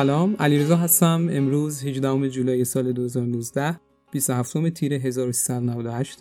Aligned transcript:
سلام 0.00 0.36
علیرضا 0.38 0.76
هستم. 0.76 1.28
امروز 1.30 1.84
18 1.84 2.28
جولای 2.28 2.64
سال 2.64 2.92
2019 2.92 3.80
27 4.12 4.70
تیر 4.70 4.94
1398 4.94 6.18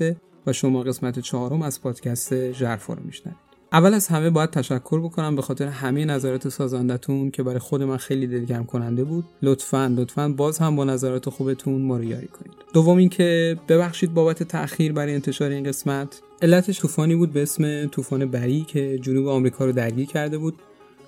و 0.48 0.54
شما 0.54 0.83
قسمت 0.83 1.20
چهارم 1.20 1.61
از 1.61 1.82
پادکست 1.82 2.51
ژرفا 2.51 2.93
رو 2.93 3.04
میشنوید. 3.04 3.37
اول 3.73 3.93
از 3.93 4.07
همه 4.07 4.29
باید 4.29 4.50
تشکر 4.50 5.00
بکنم 5.00 5.36
به 5.36 5.42
خاطر 5.42 5.68
همه 5.68 6.06
نظرات 6.06 6.50
سازندتون 6.50 7.32
که 7.32 7.43
برای 7.43 7.60
خود 7.60 7.84
من 7.84 7.97
خیلی 7.97 8.28
دلگرم 8.28 8.65
کننده 8.65 9.04
بود. 9.04 9.25
لطفا 9.42 9.93
لطفا 9.98 10.29
باز 10.29 10.57
هم 10.57 10.75
با 10.75 10.84
نظرات 10.84 11.29
خوبتون 11.29 11.82
ما 11.82 11.98
رو 11.98 12.04
یاری 12.04 12.28
کنید. 12.28 12.54
دوم 12.73 12.98
اینکه 12.98 13.57
ببخشید 13.68 14.14
بابت 14.14 14.43
تاخیر 14.43 14.93
برای 14.93 15.14
انتشار 15.14 15.50
این 15.50 15.64
قسمت. 15.64 16.21
علتش 16.42 16.79
طوفانی 16.79 17.15
بود 17.15 17.34
به 17.34 17.42
اسم 17.42 17.87
طوفان 17.87 18.25
بری 18.25 18.61
که 18.61 19.00
جنوب 19.00 19.28
آمریکا 19.28 19.65
رو 19.65 19.71
درگیر 19.71 20.07
کرده 20.07 20.37
بود. 20.37 20.56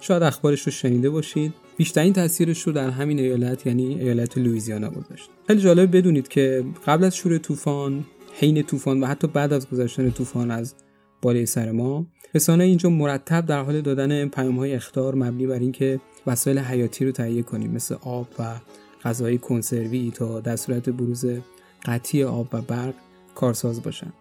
شاید 0.01 0.23
اخبارش 0.23 0.61
رو 0.61 0.71
شنیده 0.71 1.09
باشید. 1.09 1.53
بیشترین 1.77 2.13
تاثیرش 2.13 2.61
رو 2.61 2.73
در 2.73 2.89
همین 2.89 3.19
ایالت 3.19 3.67
یعنی 3.67 3.99
ایالت 3.99 4.37
لوئیزیانا 4.37 4.89
گذاشت. 4.89 5.29
خیلی 5.47 5.61
جالب 5.61 5.97
بدونید 5.97 6.27
که 6.27 6.63
قبل 6.87 7.03
از 7.03 7.15
شروع 7.15 7.37
طوفان 7.37 8.05
حین 8.39 8.63
طوفان 8.63 9.03
و 9.03 9.05
حتی 9.05 9.27
بعد 9.27 9.53
از 9.53 9.69
گذشتن 9.69 10.11
طوفان 10.11 10.51
از 10.51 10.75
بالای 11.21 11.45
سر 11.45 11.71
ما 11.71 12.05
رسانه 12.35 12.63
اینجا 12.63 12.89
مرتب 12.89 13.45
در 13.45 13.63
حال 13.63 13.81
دادن 13.81 14.27
پیام 14.27 14.59
های 14.59 14.73
اختار 14.73 15.15
مبنی 15.15 15.47
بر 15.47 15.59
اینکه 15.59 15.99
وسایل 16.27 16.59
حیاتی 16.59 17.05
رو 17.05 17.11
تهیه 17.11 17.41
کنیم 17.41 17.71
مثل 17.71 17.95
آب 18.01 18.27
و 18.39 18.55
غذای 19.03 19.37
کنسروی 19.37 20.11
تا 20.15 20.39
در 20.39 20.55
صورت 20.55 20.89
بروز 20.89 21.25
قطعی 21.85 22.23
آب 22.23 22.47
و 22.53 22.61
برق 22.61 22.93
کارساز 23.35 23.83
باشن. 23.83 24.13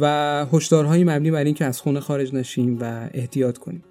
و 0.00 0.46
هشدارهایی 0.52 1.04
مبنی 1.04 1.30
بر 1.30 1.44
اینکه 1.44 1.64
از 1.64 1.80
خونه 1.80 2.00
خارج 2.00 2.34
نشیم 2.34 2.78
و 2.80 3.08
احتیاط 3.14 3.58
کنیم. 3.58 3.82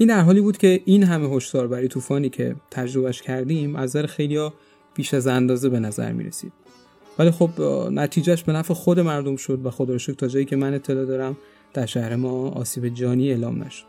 این 0.00 0.08
در 0.08 0.20
حالی 0.20 0.40
بود 0.40 0.58
که 0.58 0.80
این 0.84 1.02
همه 1.02 1.36
هشدار 1.36 1.68
برای 1.68 1.88
طوفانی 1.88 2.28
که 2.28 2.56
تجربهش 2.70 3.22
کردیم 3.22 3.76
از 3.76 3.90
نظر 3.90 4.06
خیلیا 4.06 4.52
بیش 4.94 5.14
از 5.14 5.26
اندازه 5.26 5.68
به 5.68 5.80
نظر 5.80 6.12
می 6.12 6.24
رسید 6.24 6.52
ولی 7.18 7.30
خب 7.30 7.62
نتیجهش 7.90 8.42
به 8.42 8.52
نفع 8.52 8.74
خود 8.74 9.00
مردم 9.00 9.36
شد 9.36 9.66
و 9.66 9.70
خدا 9.70 9.98
تا 9.98 10.26
جایی 10.26 10.44
که 10.44 10.56
من 10.56 10.74
اطلاع 10.74 11.04
دارم 11.04 11.36
در 11.74 11.86
شهر 11.86 12.16
ما 12.16 12.48
آسیب 12.48 12.88
جانی 12.88 13.30
اعلام 13.30 13.62
نشد. 13.62 13.84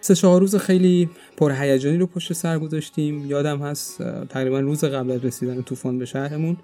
سه 0.00 0.14
چهار 0.14 0.40
روز 0.40 0.56
خیلی 0.56 1.10
پرهیجانی 1.36 1.98
رو 1.98 2.06
پشت 2.06 2.32
سر 2.32 2.58
گذاشتیم. 2.58 3.26
یادم 3.26 3.62
هست 3.62 4.02
تقریبا 4.28 4.60
روز 4.60 4.84
قبل 4.84 5.10
از 5.10 5.24
رسیدن 5.24 5.62
طوفان 5.62 5.98
به 5.98 6.04
شهرمون 6.04 6.56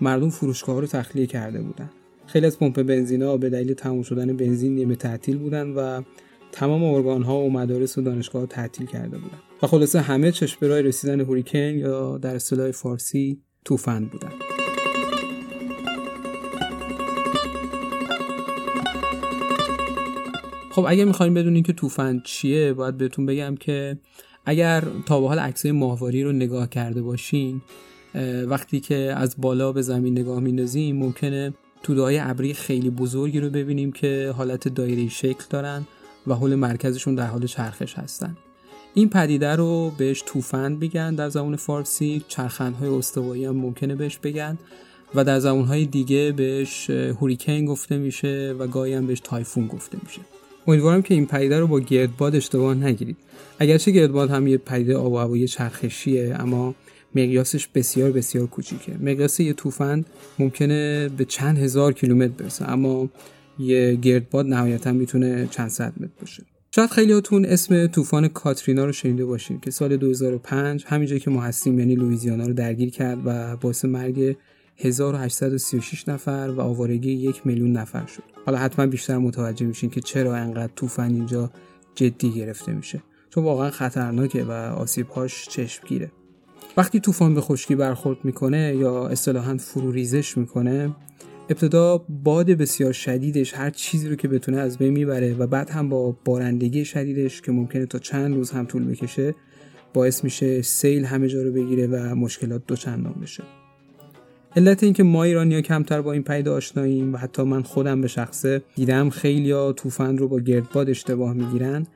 مردم 0.00 0.30
فروشگاه 0.30 0.80
رو 0.80 0.86
تخلیه 0.86 1.26
کرده 1.26 1.60
بودن. 1.62 1.90
خیلی 2.26 2.46
از 2.46 2.58
پمپ 2.58 2.82
بنزینا 2.82 3.36
به 3.36 3.50
دلیل 3.50 3.74
تموم 3.74 4.02
شدن 4.02 4.36
بنزین 4.36 4.74
نیمه 4.74 4.96
تعطیل 4.96 5.38
بودن 5.38 5.70
و 5.70 6.02
تمام 6.52 6.84
ارگان 6.84 7.22
ها 7.22 7.38
و 7.38 7.50
مدارس 7.50 7.98
و 7.98 8.02
دانشگاه 8.02 8.46
تعطیل 8.46 8.86
کرده 8.86 9.18
بودن 9.18 9.38
و 9.62 9.66
خلاصه 9.66 10.00
همه 10.00 10.32
چشم 10.32 10.66
رسیدن 10.66 11.20
هوریکن 11.20 11.58
یا 11.58 12.18
در 12.18 12.34
اصطلاح 12.34 12.70
فارسی 12.70 13.42
طوفان 13.64 14.06
بودن 14.06 14.32
خب 20.70 20.84
اگر 20.88 21.04
می‌خوایم 21.04 21.34
بدونین 21.34 21.62
که 21.62 21.72
طوفان 21.72 22.22
چیه 22.24 22.72
باید 22.72 22.96
بهتون 22.96 23.26
بگم 23.26 23.56
که 23.56 23.98
اگر 24.44 24.84
تا 25.06 25.20
به 25.20 25.28
حال 25.28 25.38
عکسای 25.38 25.72
ماهواری 25.72 26.22
رو 26.22 26.32
نگاه 26.32 26.68
کرده 26.68 27.02
باشین 27.02 27.62
وقتی 28.46 28.80
که 28.80 28.94
از 28.94 29.34
بالا 29.38 29.72
به 29.72 29.82
زمین 29.82 30.18
نگاه 30.18 30.40
میندازیم 30.40 30.96
ممکنه 30.96 31.54
توده 31.82 32.02
های 32.02 32.18
ابری 32.18 32.54
خیلی 32.54 32.90
بزرگی 32.90 33.40
رو 33.40 33.50
ببینیم 33.50 33.92
که 33.92 34.34
حالت 34.36 34.68
دایره 34.68 35.08
شکل 35.08 35.44
دارن. 35.50 35.86
و 36.26 36.34
حول 36.34 36.54
مرکزشون 36.54 37.14
در 37.14 37.26
حال 37.26 37.46
چرخش 37.46 37.94
هستن. 37.94 38.36
این 38.94 39.08
پدیده 39.08 39.56
رو 39.56 39.92
بهش 39.98 40.22
طوفان 40.26 40.72
میگن 40.72 41.14
در 41.14 41.28
زبان 41.28 41.56
فارسی 41.56 42.22
های 42.80 42.88
استوایی 42.88 43.44
هم 43.44 43.56
ممکنه 43.56 43.94
بهش 43.94 44.18
بگن 44.18 44.58
و 45.14 45.24
در 45.24 45.40
های 45.40 45.86
دیگه 45.86 46.32
بهش 46.32 46.90
هوریکین 46.90 47.64
گفته 47.64 47.98
میشه 47.98 48.54
و 48.58 48.66
گاهی 48.66 48.94
هم 48.94 49.06
بهش 49.06 49.20
تایفون 49.20 49.66
گفته 49.66 49.98
میشه. 50.02 50.20
امیدوارم 50.66 51.02
که 51.02 51.14
این 51.14 51.26
پدیده 51.26 51.60
رو 51.60 51.66
با 51.66 51.80
گردباد 51.80 52.36
اشتباه 52.36 52.74
نگیرید. 52.74 53.16
اگرچه 53.58 53.90
گردباد 53.90 54.30
هم 54.30 54.46
یه 54.46 54.58
پدیده 54.58 54.96
آب 54.96 55.12
و 55.12 55.18
هوایی 55.18 55.48
چرخشیه 55.48 56.36
اما 56.38 56.74
مقیاسش 57.14 57.68
بسیار 57.74 58.10
بسیار 58.10 58.46
کوچیکه. 58.46 58.92
مقیاس 59.00 59.40
یه 59.40 59.52
طوفان 59.52 60.04
ممکنه 60.38 61.08
به 61.08 61.24
چند 61.24 61.58
هزار 61.58 61.92
کیلومتر 61.92 62.32
برسه 62.44 62.70
اما 62.70 63.08
یه 63.58 63.94
گردباد 63.94 64.46
نهایتا 64.46 64.92
می‌تونه 64.92 65.48
چند 65.50 65.68
صد 65.68 65.92
متر 66.00 66.12
باشه. 66.20 66.42
شاید 66.74 66.90
خیلیاتون 66.90 67.44
اسم 67.44 67.86
طوفان 67.86 68.28
کاترینا 68.28 68.84
رو 68.84 68.92
شنیده 68.92 69.24
باشید 69.24 69.60
که 69.60 69.70
سال 69.70 69.96
2005 69.96 70.84
همینجایی 70.86 71.20
که 71.20 71.30
ما 71.30 71.42
هستیم 71.42 71.78
یعنی 71.78 71.94
لوئیزیانا 71.94 72.46
رو 72.46 72.52
درگیر 72.52 72.90
کرد 72.90 73.18
و 73.24 73.56
باعث 73.56 73.84
مرگ 73.84 74.36
1836 74.76 76.08
نفر 76.08 76.54
و 76.56 76.60
آوارگی 76.60 77.12
یک 77.12 77.46
میلیون 77.46 77.72
نفر 77.72 78.06
شد. 78.06 78.22
حالا 78.46 78.58
حتما 78.58 78.86
بیشتر 78.86 79.18
متوجه 79.18 79.66
میشین 79.66 79.90
که 79.90 80.00
چرا 80.00 80.36
انقدر 80.36 80.72
طوفان 80.76 81.14
اینجا 81.14 81.50
جدی 81.94 82.30
گرفته 82.30 82.72
میشه. 82.72 83.02
چون 83.30 83.44
واقعا 83.44 83.70
خطرناکه 83.70 84.44
و 84.44 84.52
آسیبهاش 84.52 85.48
چشمگیره. 85.48 86.12
وقتی 86.76 87.00
طوفان 87.00 87.34
به 87.34 87.40
خشکی 87.40 87.74
برخورد 87.74 88.18
می‌کنه 88.24 88.76
یا 88.76 89.06
اصطلاحا 89.06 89.56
فروریزش 89.56 90.38
می‌کنه 90.38 90.94
ابتدا 91.48 92.04
باد 92.08 92.46
بسیار 92.46 92.92
شدیدش 92.92 93.54
هر 93.54 93.70
چیزی 93.70 94.08
رو 94.08 94.16
که 94.16 94.28
بتونه 94.28 94.58
از 94.58 94.78
بین 94.78 94.92
می‌بره 94.92 95.34
و 95.34 95.46
بعد 95.46 95.70
هم 95.70 95.88
با 95.88 96.16
بارندگی 96.24 96.84
شدیدش 96.84 97.40
که 97.40 97.52
ممکنه 97.52 97.86
تا 97.86 97.98
چند 97.98 98.34
روز 98.34 98.50
هم 98.50 98.66
طول 98.66 98.84
بکشه 98.84 99.34
باعث 99.94 100.24
میشه 100.24 100.62
سیل 100.62 101.04
همه 101.04 101.28
جا 101.28 101.42
رو 101.42 101.52
بگیره 101.52 101.86
و 101.86 102.14
مشکلات 102.14 102.62
دوچندان 102.66 103.14
بشه. 103.22 103.42
علت 104.56 104.82
اینکه 104.82 105.02
ما 105.02 105.24
ایرانیا 105.24 105.60
کمتر 105.60 106.00
با 106.00 106.12
این 106.12 106.22
پیدا 106.22 106.54
آشناییم 106.54 107.14
و 107.14 107.16
حتی 107.16 107.42
من 107.42 107.62
خودم 107.62 108.00
به 108.00 108.08
شخصه 108.08 108.62
دیدم 108.74 109.10
خیلی 109.10 109.48
یا 109.48 109.72
طوفان 109.72 110.18
رو 110.18 110.28
با 110.28 110.40
گردباد 110.40 110.90
اشتباه 110.90 111.32
می‌گیرن 111.32 111.86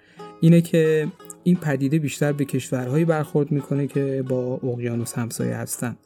اینه 0.40 0.60
که 0.60 1.06
این 1.44 1.56
پدیده 1.56 1.98
بیشتر 1.98 2.32
به 2.32 2.44
کشورهایی 2.44 3.04
برخورد 3.04 3.52
می‌کنه 3.52 3.86
که 3.86 4.24
با 4.28 4.60
اقیانوس 4.62 5.14
همسایه 5.14 5.56
هستن. 5.56 5.96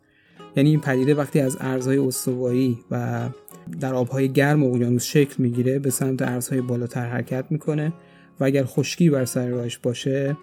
یعنی 0.56 0.70
این 0.70 0.80
پدیده 0.80 1.14
وقتی 1.14 1.40
از 1.40 1.56
ارزهای 1.60 1.98
استوایی 1.98 2.78
و 2.90 3.28
در 3.80 3.94
آبهای 3.94 4.28
گرم 4.28 4.64
اقیانوس 4.64 5.04
شکل 5.04 5.34
می‌گیره 5.38 5.78
به 5.78 5.90
سمت 5.90 6.22
ارزهای 6.22 6.60
بالاتر 6.60 7.06
حرکت 7.06 7.44
می‌کنه 7.50 7.92
و 8.40 8.44
اگر 8.44 8.64
خشکی 8.64 9.10
بر 9.10 9.24
سر 9.24 9.48
راهش 9.48 9.78
باشه 9.78 10.36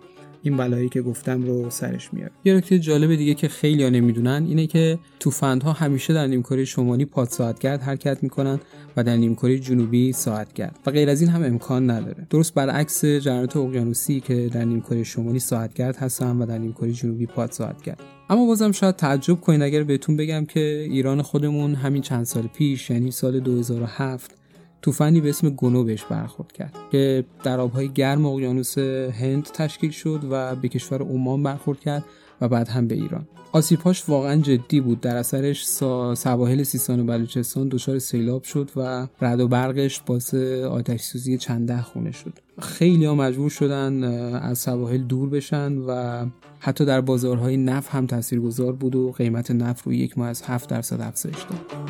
این 0.43 0.57
بلایی 0.57 0.89
که 0.89 1.01
گفتم 1.01 1.43
رو 1.43 1.69
سرش 1.69 2.13
میاره 2.13 2.31
یه 2.45 2.53
نکته 2.53 2.79
جالب 2.79 3.15
دیگه 3.15 3.33
که 3.33 3.47
خیلی 3.47 3.83
ها 3.83 3.89
نمی‌دونن 3.89 4.45
اینه 4.47 4.67
که 4.67 4.99
ها 5.41 5.73
همیشه 5.73 6.13
در 6.13 6.27
نیمکره 6.27 6.65
شمالی 6.65 7.05
پاد 7.05 7.27
ساعتگرد 7.27 7.81
حرکت 7.81 8.23
می‌کنن 8.23 8.59
و 8.97 9.03
در 9.03 9.15
نیمکره 9.17 9.59
جنوبی 9.59 10.13
ساعتگرد 10.13 10.79
و 10.85 10.91
غیر 10.91 11.09
از 11.09 11.21
این 11.21 11.29
هم 11.29 11.43
امکان 11.43 11.89
نداره. 11.89 12.27
درست 12.29 12.53
برعکس 12.53 13.05
جریانات 13.05 13.57
اقیانوسی 13.57 14.19
که 14.19 14.49
در 14.53 14.65
نیمکره 14.65 15.03
شمالی 15.03 15.39
ساعتگرد 15.39 15.95
هستن 15.95 16.37
و 16.37 16.45
در 16.45 16.57
نیمکره 16.57 16.91
جنوبی 16.91 17.25
پاد 17.25 17.51
ساعتگرد. 17.51 18.16
اما 18.29 18.45
بازم 18.45 18.71
شاید 18.71 18.95
تعجب 18.95 19.41
کنید 19.41 19.61
اگر 19.61 19.83
بهتون 19.83 20.17
بگم 20.17 20.45
که 20.45 20.87
ایران 20.89 21.21
خودمون 21.21 21.75
همین 21.75 22.01
چند 22.01 22.23
سال 22.23 22.47
پیش 22.47 22.89
یعنی 22.89 23.11
سال 23.11 23.39
2007 23.39 24.31
طوفانی 24.81 25.21
به 25.21 25.29
اسم 25.29 25.49
گونو 25.49 25.83
بهش 25.83 26.03
برخورد 26.03 26.51
کرد 26.51 26.75
که 26.91 27.25
در 27.43 27.59
آبهای 27.59 27.89
گرم 27.89 28.25
اقیانوس 28.25 28.77
هند 28.77 29.43
تشکیل 29.43 29.91
شد 29.91 30.19
و 30.31 30.55
به 30.55 30.67
کشور 30.67 31.01
عمان 31.01 31.43
برخورد 31.43 31.79
کرد. 31.79 32.03
و 32.41 32.47
بعد 32.47 32.67
هم 32.67 32.87
به 32.87 32.95
ایران. 32.95 33.27
آسیبهاش 33.51 34.09
واقعا 34.09 34.35
جدی 34.35 34.81
بود. 34.81 35.01
در 35.01 35.17
اثرش 35.17 35.67
سواحل 36.15 36.63
سیستان 36.63 36.99
و 36.99 37.03
بلوچستان 37.03 37.67
دچار 37.67 37.99
سیلاب 37.99 38.43
شد 38.43 38.71
و 38.75 39.07
رد 39.21 39.39
و 39.39 39.47
برقش 39.47 40.01
باعث 40.05 40.33
آتش 40.63 41.01
سوزی 41.01 41.37
ده 41.37 41.81
خونه 41.81 42.11
شد. 42.11 42.33
خیلی 42.61 43.05
ها 43.05 43.15
مجبور 43.15 43.49
شدن 43.49 44.03
از 44.33 44.59
سواحل 44.59 45.03
دور 45.03 45.29
بشن 45.29 45.77
و 45.77 46.25
حتی 46.59 46.85
در 46.85 47.01
بازارهای 47.01 47.57
نفت 47.57 47.89
هم 47.89 48.05
تاثیرگذار 48.05 48.73
بود 48.73 48.95
و 48.95 49.11
قیمت 49.11 49.51
نفت 49.51 49.85
رو 49.85 49.93
یک 49.93 50.17
ماه 50.17 50.27
از 50.27 50.41
7 50.41 50.69
درصد 50.69 51.01
افزایش 51.01 51.37
داد. 51.37 51.87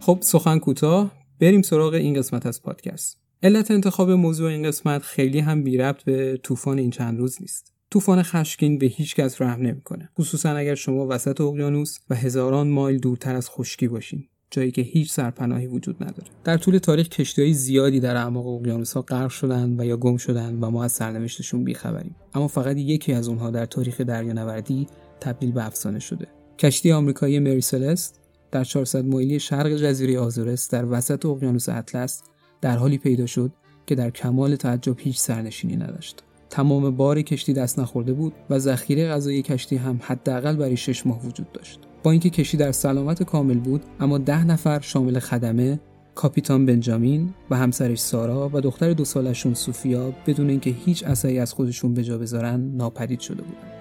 خب 0.00 0.18
سخن 0.20 0.58
کوتاه. 0.58 1.10
بریم 1.40 1.62
سراغ 1.62 1.94
این 1.94 2.14
قسمت 2.14 2.46
از 2.46 2.62
پادکست. 2.62 3.18
علت 3.42 3.70
انتخاب 3.70 4.10
موضوع 4.10 4.50
این 4.50 4.62
قسمت 4.62 5.02
خیلی 5.02 5.38
هم 5.38 5.64
بی 5.64 5.76
ربط 5.76 6.02
به 6.02 6.40
طوفان 6.42 6.78
این 6.78 6.90
چند 6.90 7.18
روز 7.18 7.36
نیست. 7.40 7.72
طوفان 7.90 8.22
خشکین 8.22 8.78
به 8.78 8.86
هیچ 8.86 9.16
کس 9.16 9.42
رحم 9.42 9.62
نمی‌کنه. 9.62 10.08
خصوصا 10.18 10.50
اگر 10.50 10.74
شما 10.74 11.06
وسط 11.10 11.40
اقیانوس 11.40 11.98
و 12.10 12.14
هزاران 12.14 12.68
مایل 12.68 12.98
دورتر 12.98 13.34
از 13.34 13.50
خشکی 13.50 13.88
باشین 13.88 14.24
جایی 14.50 14.70
که 14.70 14.82
هیچ 14.82 15.12
سرپناهی 15.12 15.66
وجود 15.66 16.02
نداره. 16.02 16.28
در 16.44 16.56
طول 16.56 16.78
تاریخ 16.78 17.08
کشتیهای 17.08 17.52
زیادی 17.52 18.00
در 18.00 18.16
اعماق 18.16 18.46
اقیانوس 18.46 18.92
ها 18.92 19.02
غرق 19.02 19.30
شدن 19.30 19.80
و 19.80 19.84
یا 19.84 19.96
گم 19.96 20.16
شدن 20.16 20.58
و 20.60 20.70
ما 20.70 20.84
از 20.84 20.92
سرنوشتشون 20.92 21.64
بیخبریم. 21.64 22.16
اما 22.34 22.48
فقط 22.48 22.76
یکی 22.76 23.12
از 23.12 23.28
اونها 23.28 23.50
در 23.50 23.66
تاریخ 23.66 24.00
دریانوردی 24.00 24.86
تبدیل 25.20 25.52
به 25.52 25.66
افسانه 25.66 25.98
شده. 25.98 26.26
کشتی 26.58 26.92
آمریکایی 26.92 27.38
مری 27.38 27.60
سلست 27.60 28.20
در 28.52 28.64
400 28.64 29.04
مایلی 29.04 29.40
شرق 29.40 29.76
جزیره 29.76 30.18
آزورس 30.18 30.68
در 30.68 30.84
وسط 30.84 31.26
اقیانوس 31.26 31.68
اطلس 31.68 32.22
در 32.60 32.76
حالی 32.76 32.98
پیدا 32.98 33.26
شد 33.26 33.52
که 33.86 33.94
در 33.94 34.10
کمال 34.10 34.56
تعجب 34.56 34.96
هیچ 34.98 35.18
سرنشینی 35.18 35.76
نداشت. 35.76 36.24
تمام 36.50 36.96
بار 36.96 37.22
کشتی 37.22 37.52
دست 37.52 37.78
نخورده 37.78 38.12
بود 38.12 38.32
و 38.50 38.58
ذخیره 38.58 39.08
غذایی 39.08 39.42
کشتی 39.42 39.76
هم 39.76 40.00
حداقل 40.02 40.56
برای 40.56 40.76
شش 40.76 41.06
ماه 41.06 41.26
وجود 41.26 41.52
داشت 41.52 41.80
با 42.02 42.10
اینکه 42.10 42.30
کشتی 42.30 42.56
در 42.56 42.72
سلامت 42.72 43.22
کامل 43.22 43.58
بود 43.58 43.82
اما 44.00 44.18
ده 44.18 44.44
نفر 44.44 44.80
شامل 44.80 45.18
خدمه 45.18 45.80
کاپیتان 46.14 46.66
بنجامین 46.66 47.34
و 47.50 47.56
همسرش 47.56 47.98
سارا 47.98 48.50
و 48.52 48.60
دختر 48.60 48.92
دو 48.92 49.04
سالشون 49.04 49.54
سوفیا 49.54 50.14
بدون 50.26 50.50
اینکه 50.50 50.70
هیچ 50.70 51.04
اثری 51.04 51.38
از 51.38 51.52
خودشون 51.52 51.94
به 51.94 52.04
جا 52.04 52.18
بذارن 52.18 52.60
ناپدید 52.60 53.20
شده 53.20 53.42
بودند 53.42 53.79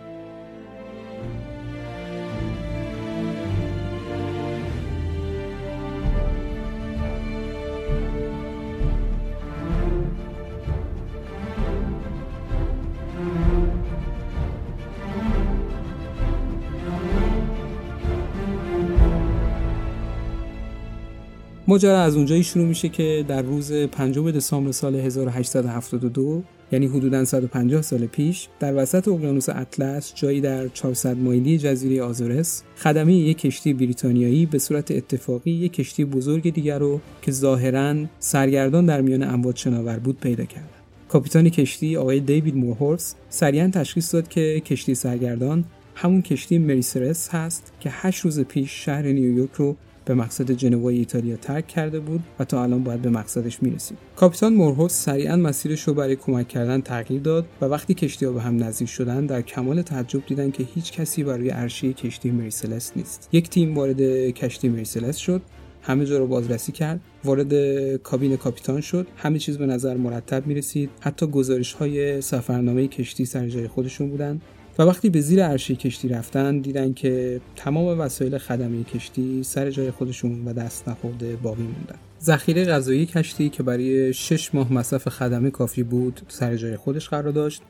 ماجرا 21.70 22.02
از 22.02 22.16
اونجایی 22.16 22.44
شروع 22.44 22.66
میشه 22.66 22.90
که 22.90 23.26
در 23.28 23.42
روز 23.42 23.74
5 23.74 24.20
دسامبر 24.20 24.72
سال 24.72 24.96
1872 24.96 26.44
یعنی 26.72 26.88
حدوداً 26.88 27.26
150 27.26 27.82
سال 27.82 28.06
پیش 28.06 28.48
در 28.60 28.74
وسط 28.76 29.08
اقیانوس 29.08 29.50
اطلس 29.50 30.14
جایی 30.16 30.42
در 30.42 30.68
400 30.68 31.18
مایلی 31.18 31.58
جزیره 31.58 32.04
آزورس 32.04 32.64
خدمه 32.78 33.14
یک 33.14 33.38
کشتی 33.38 33.74
بریتانیایی 33.74 34.46
به 34.46 34.60
صورت 34.60 34.92
اتفاقی 34.92 35.52
یک 35.52 35.74
کشتی 35.74 36.06
بزرگ 36.06 36.54
دیگر 36.54 36.80
رو 36.80 37.00
که 37.22 37.32
ظاهرا 37.32 37.96
سرگردان 38.20 38.86
در 38.86 39.02
میان 39.02 39.24
امواج 39.24 39.58
شناور 39.58 40.00
بود 40.00 40.20
پیدا 40.20 40.46
کرد. 40.46 40.70
کاپیتان 41.10 41.50
کشتی 41.50 41.98
آقای 41.98 42.20
دیوید 42.20 42.56
مورهورس 42.56 43.16
سریعا 43.30 43.68
تشخیص 43.68 44.16
داد 44.16 44.28
که 44.28 44.60
کشتی 44.60 44.96
سرگردان 44.96 45.64
همون 45.96 46.22
کشتی 46.22 46.58
مریسرس 46.58 47.30
هست 47.30 47.74
که 47.80 47.90
8 47.94 48.20
روز 48.20 48.40
پیش 48.40 48.86
شهر 48.86 49.02
نیویورک 49.02 49.54
رو 49.54 49.76
به 50.10 50.16
مقصد 50.16 50.52
جنوای 50.52 50.98
ایتالیا 50.98 51.36
ترک 51.36 51.68
کرده 51.68 52.00
بود 52.00 52.24
و 52.40 52.46
تا 52.46 52.64
الان 52.64 52.84
باید 52.84 53.02
به 53.02 53.10
مقصدش 53.10 53.64
می‌رسید 53.64 53.98
کاپیتان 54.16 54.54
مورهوس 54.54 54.94
سریعا 54.94 55.36
مسیرش 55.36 55.82
رو 55.82 55.94
برای 55.94 56.16
کمک 56.16 56.48
کردن 56.48 56.82
تغییر 56.82 57.22
داد 57.22 57.46
و 57.62 57.66
وقتی 57.66 57.94
کشتی 57.94 58.26
ها 58.26 58.32
به 58.32 58.42
هم 58.42 58.64
نزدیک 58.64 58.90
شدن 58.90 59.26
در 59.26 59.42
کمال 59.42 59.82
تعجب 59.82 60.26
دیدن 60.26 60.52
که 60.52 60.64
هیچ 60.76 60.92
کسی 60.92 61.24
برای 61.24 61.50
عرشه 61.50 61.94
کشتی 61.94 62.32
مریسلس 62.32 62.92
نیست. 62.96 63.30
یک 63.32 63.50
تیم 63.50 63.76
وارد 63.76 64.02
کشتی 64.32 64.70
مریسلس 64.70 65.18
شد 65.18 65.42
همه 65.82 66.06
جا 66.06 66.18
رو 66.18 66.28
بازرسی 66.28 66.72
کرد 66.72 67.00
وارد 67.24 67.54
کابین 67.96 68.38
کاپیتان 68.38 68.82
شد 68.82 69.08
همه 69.18 69.40
چیز 69.40 69.58
به 69.58 69.66
نظر 69.66 69.98
مرتب 69.98 70.48
می 70.48 70.56
رسید 70.56 70.90
حتی 71.00 71.28
گزارش 71.28 71.74
های 71.74 72.22
سفرنامه 72.22 72.88
کشتی 72.88 73.26
سر 73.26 73.48
جای 73.48 73.68
خودشون 73.68 74.10
بودن. 74.10 74.42
و 74.80 74.84
وقتی 74.84 75.10
به 75.10 75.22
زیر 75.22 75.46
عرشه 75.46 75.76
کشتی 75.76 76.08
رفتن 76.08 76.60
دیدن 76.60 76.94
که 76.94 77.42
تمام 77.56 78.00
وسایل 78.00 78.38
خدمه 78.38 78.84
کشتی 78.84 79.44
سر 79.44 79.70
جای 79.70 79.92
خودشون 79.92 80.48
و 80.48 80.54
دست 80.54 80.90
نخورده 80.90 81.36
باقی 81.36 81.64
موندن. 81.64 81.96
ذخیره 82.24 82.66
غذایی 82.66 83.06
کشتی 83.06 83.50
که 83.50 83.64
برای 83.64 84.14
6 84.14 84.56
ماه 84.56 84.74
مصرف 84.74 85.10
خدمه 85.10 85.52
کافی 85.52 85.84
بود 85.84 86.22
سر 86.28 86.56
جای 86.56 86.78
خودش 86.78 87.10
قرار 87.10 87.32
داشت 87.32 87.62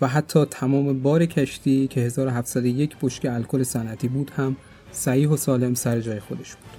و 0.00 0.08
حتی 0.08 0.44
تمام 0.44 1.02
بار 1.02 1.26
کشتی 1.26 1.86
که 1.86 2.00
1701 2.00 2.96
بشک 3.02 3.26
الکل 3.30 3.62
صنعتی 3.62 4.08
بود 4.08 4.30
هم 4.36 4.56
صحیح 4.92 5.28
و 5.28 5.36
سالم 5.36 5.74
سر 5.74 6.00
جای 6.00 6.20
خودش 6.20 6.54
بود. 6.54 6.70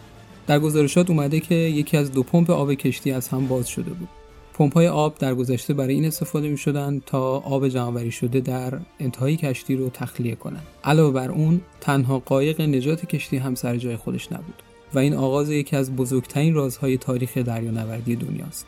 در 0.47 0.59
گزارشات 0.59 1.09
اومده 1.09 1.39
که 1.39 1.55
یکی 1.55 1.97
از 1.97 2.11
دو 2.11 2.23
پمپ 2.23 2.49
آب 2.49 2.73
کشتی 2.73 3.11
از 3.11 3.27
هم 3.27 3.47
باز 3.47 3.67
شده 3.67 3.91
بود. 3.91 4.18
های 4.67 4.87
آب 4.87 5.17
در 5.17 5.35
گذشته 5.35 5.73
برای 5.73 5.93
این 5.93 6.05
استفاده 6.05 6.49
می 6.49 6.57
شدن 6.57 7.01
تا 7.05 7.37
آب 7.37 7.67
جمعآوری 7.67 8.11
شده 8.11 8.39
در 8.39 8.79
انتهای 8.99 9.37
کشتی 9.37 9.75
رو 9.75 9.89
تخلیه 9.89 10.35
کنند. 10.35 10.67
علاوه 10.83 11.13
بر 11.13 11.31
اون 11.31 11.61
تنها 11.81 12.19
قایق 12.19 12.61
نجات 12.61 13.05
کشتی 13.05 13.37
هم 13.37 13.55
سر 13.55 13.77
جای 13.77 13.97
خودش 13.97 14.31
نبود 14.31 14.63
و 14.93 14.99
این 14.99 15.13
آغاز 15.13 15.49
یکی 15.49 15.75
از 15.75 15.95
بزرگترین 15.95 16.53
رازهای 16.53 16.97
تاریخ 16.97 17.37
دریانوردی 17.37 18.15
دنیاست. 18.15 18.65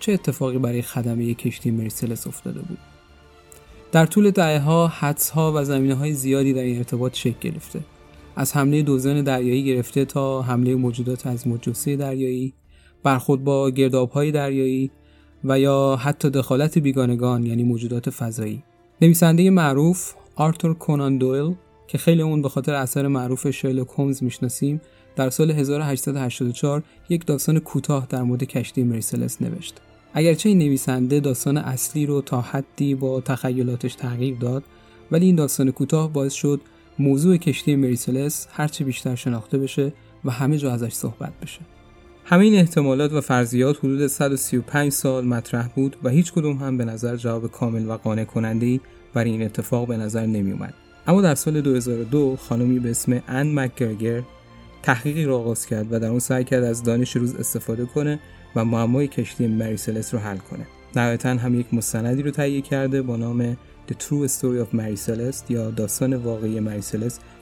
چه 0.00 0.12
اتفاقی 0.12 0.58
برای 0.58 0.82
خدمه 0.82 1.34
کشتی 1.34 1.70
مریسلس 1.70 2.26
افتاده 2.26 2.60
بود؟ 2.60 2.78
در 3.92 4.06
طول 4.06 4.30
دهه 4.30 4.58
ها 4.58 4.92
ها 5.34 5.52
و 5.56 5.64
زمینه 5.64 5.94
های 5.94 6.12
زیادی 6.12 6.52
در 6.52 6.62
این 6.62 6.78
ارتباط 6.78 7.16
شکل 7.16 7.38
گرفته. 7.40 7.80
از 8.36 8.56
حمله 8.56 8.82
دوزن 8.82 9.22
دریایی 9.22 9.64
گرفته 9.64 10.04
تا 10.04 10.42
حمله 10.42 10.74
موجودات 10.74 11.26
از 11.26 11.48
مجوسه 11.48 11.96
دریایی، 11.96 12.52
برخورد 13.02 13.44
با 13.44 13.70
گردابهای 13.70 14.32
دریایی 14.32 14.90
و 15.44 15.58
یا 15.58 15.98
حتی 16.02 16.30
دخالت 16.30 16.78
بیگانگان 16.78 17.46
یعنی 17.46 17.62
موجودات 17.62 18.10
فضایی. 18.10 18.62
نویسنده 19.02 19.50
معروف 19.50 20.14
آرتور 20.36 20.74
کونان 20.74 21.18
دویل 21.18 21.54
که 21.86 21.98
خیلی 21.98 22.22
اون 22.22 22.42
به 22.42 22.48
خاطر 22.48 22.74
اثر 22.74 23.06
معروف 23.06 23.50
شرلوک 23.50 23.88
هومز 23.88 24.22
می‌شناسیم 24.22 24.80
در 25.16 25.30
سال 25.30 25.50
1884 25.50 26.82
یک 27.08 27.26
داستان 27.26 27.58
کوتاه 27.58 28.06
در 28.08 28.22
مورد 28.22 28.44
کشتی 28.44 28.82
مریسلس 28.82 29.42
نوشت. 29.42 29.80
اگرچه 30.14 30.48
این 30.48 30.58
نویسنده 30.58 31.20
داستان 31.20 31.56
اصلی 31.56 32.06
رو 32.06 32.20
تا 32.20 32.40
حدی 32.40 32.94
با 32.94 33.20
تخیلاتش 33.20 33.94
تغییر 33.94 34.36
داد 34.38 34.64
ولی 35.10 35.26
این 35.26 35.34
داستان 35.34 35.70
کوتاه 35.70 36.12
باعث 36.12 36.32
شد 36.32 36.60
موضوع 36.98 37.36
کشتی 37.36 37.76
مریسلس 37.76 38.48
هرچه 38.50 38.84
بیشتر 38.84 39.14
شناخته 39.14 39.58
بشه 39.58 39.92
و 40.24 40.30
همه 40.30 40.58
جا 40.58 40.72
ازش 40.72 40.92
صحبت 40.92 41.32
بشه. 41.42 41.60
همه 42.30 42.44
این 42.44 42.54
احتمالات 42.54 43.12
و 43.12 43.20
فرضیات 43.20 43.78
حدود 43.78 44.06
135 44.06 44.92
سال 44.92 45.24
مطرح 45.24 45.68
بود 45.68 45.96
و 46.02 46.08
هیچ 46.08 46.32
کدوم 46.32 46.56
هم 46.56 46.76
به 46.76 46.84
نظر 46.84 47.16
جواب 47.16 47.50
کامل 47.50 47.88
و 47.88 47.92
قانع 47.92 48.24
کننده 48.24 48.66
ای 48.66 48.80
برای 49.14 49.30
این 49.30 49.42
اتفاق 49.42 49.88
به 49.88 49.96
نظر 49.96 50.26
نمی 50.26 50.52
اومد. 50.52 50.74
اما 51.06 51.22
در 51.22 51.34
سال 51.34 51.60
2002 51.60 52.36
خانمی 52.36 52.78
به 52.78 52.90
اسم 52.90 53.22
ان 53.28 53.54
مکگرگر 53.54 54.22
تحقیقی 54.82 55.24
را 55.24 55.38
آغاز 55.38 55.66
کرد 55.66 55.92
و 55.92 55.98
در 55.98 56.08
اون 56.08 56.18
سعی 56.18 56.44
کرد 56.44 56.64
از 56.64 56.82
دانش 56.82 57.16
روز 57.16 57.34
استفاده 57.34 57.86
کنه 57.86 58.20
و 58.56 58.64
معمای 58.64 59.08
کشتی 59.08 59.46
مریسلس 59.46 60.14
رو 60.14 60.20
حل 60.20 60.36
کنه. 60.36 60.66
نهایتا 60.96 61.28
هم 61.28 61.60
یک 61.60 61.74
مستندی 61.74 62.22
رو 62.22 62.30
تهیه 62.30 62.60
کرده 62.60 63.02
با 63.02 63.16
نام 63.16 63.52
The 63.88 63.94
True 63.94 64.30
Story 64.30 64.66
of 64.66 64.76
Mary 64.76 65.06
Celeste 65.06 65.50
یا 65.50 65.70
داستان 65.70 66.16
واقعی 66.16 66.60
مری 66.60 66.82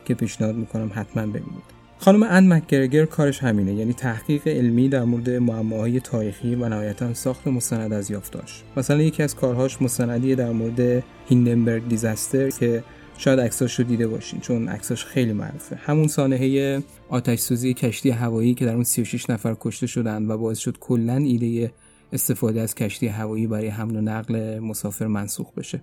که 0.05 0.15
پیشنهاد 0.15 0.55
می‌کنم 0.55 0.91
حتما 0.95 1.27
ببینید. 1.27 1.76
خانم 1.99 2.23
ان 2.23 2.53
مکگرگر 2.53 3.05
کارش 3.05 3.39
همینه 3.39 3.75
یعنی 3.75 3.93
تحقیق 3.93 4.49
علمی 4.49 4.89
در 4.89 5.05
مورد 5.05 5.31
معماهای 5.31 6.01
تاریخی 6.01 6.55
و 6.55 6.69
نهایتا 6.69 7.15
ساخت 7.15 7.47
مستند 7.47 7.93
از 7.93 8.11
یافتاش. 8.11 8.63
مثلا 8.77 9.03
یکی 9.03 9.23
از 9.23 9.35
کارهاش 9.35 9.83
مستندی 9.83 10.35
در 10.35 10.53
مورد 10.53 11.05
هیندنبرگ 11.29 11.89
دیزاستر 11.89 12.51
که 12.51 12.85
شاید 13.19 13.41
عکساش 13.41 13.79
رو 13.79 13.85
دیده 13.85 14.09
باشین 14.09 14.41
چون 14.41 14.69
عکساش 14.69 15.05
خیلی 15.05 15.33
معروفه. 15.33 15.77
همون 15.77 16.09
سانحه 16.09 16.83
آتش 17.09 17.39
سوزی 17.39 17.75
کشتی 17.75 18.11
هوایی 18.11 18.55
که 18.55 18.67
در 18.67 18.75
اون 18.75 18.85
36 18.85 19.31
نفر 19.31 19.57
کشته 19.61 19.87
شدن 19.87 20.27
و 20.27 20.39
باعث 20.39 20.59
شد 20.59 20.79
کلا 20.81 21.17
ایده 21.17 21.73
استفاده 22.13 22.61
از 22.61 22.75
کشتی 22.75 23.07
هوایی 23.07 23.47
برای 23.47 23.69
حمل 23.69 23.97
و 23.97 24.01
نقل 24.01 24.59
مسافر 24.59 25.07
منسوخ 25.07 25.53
بشه. 25.53 25.83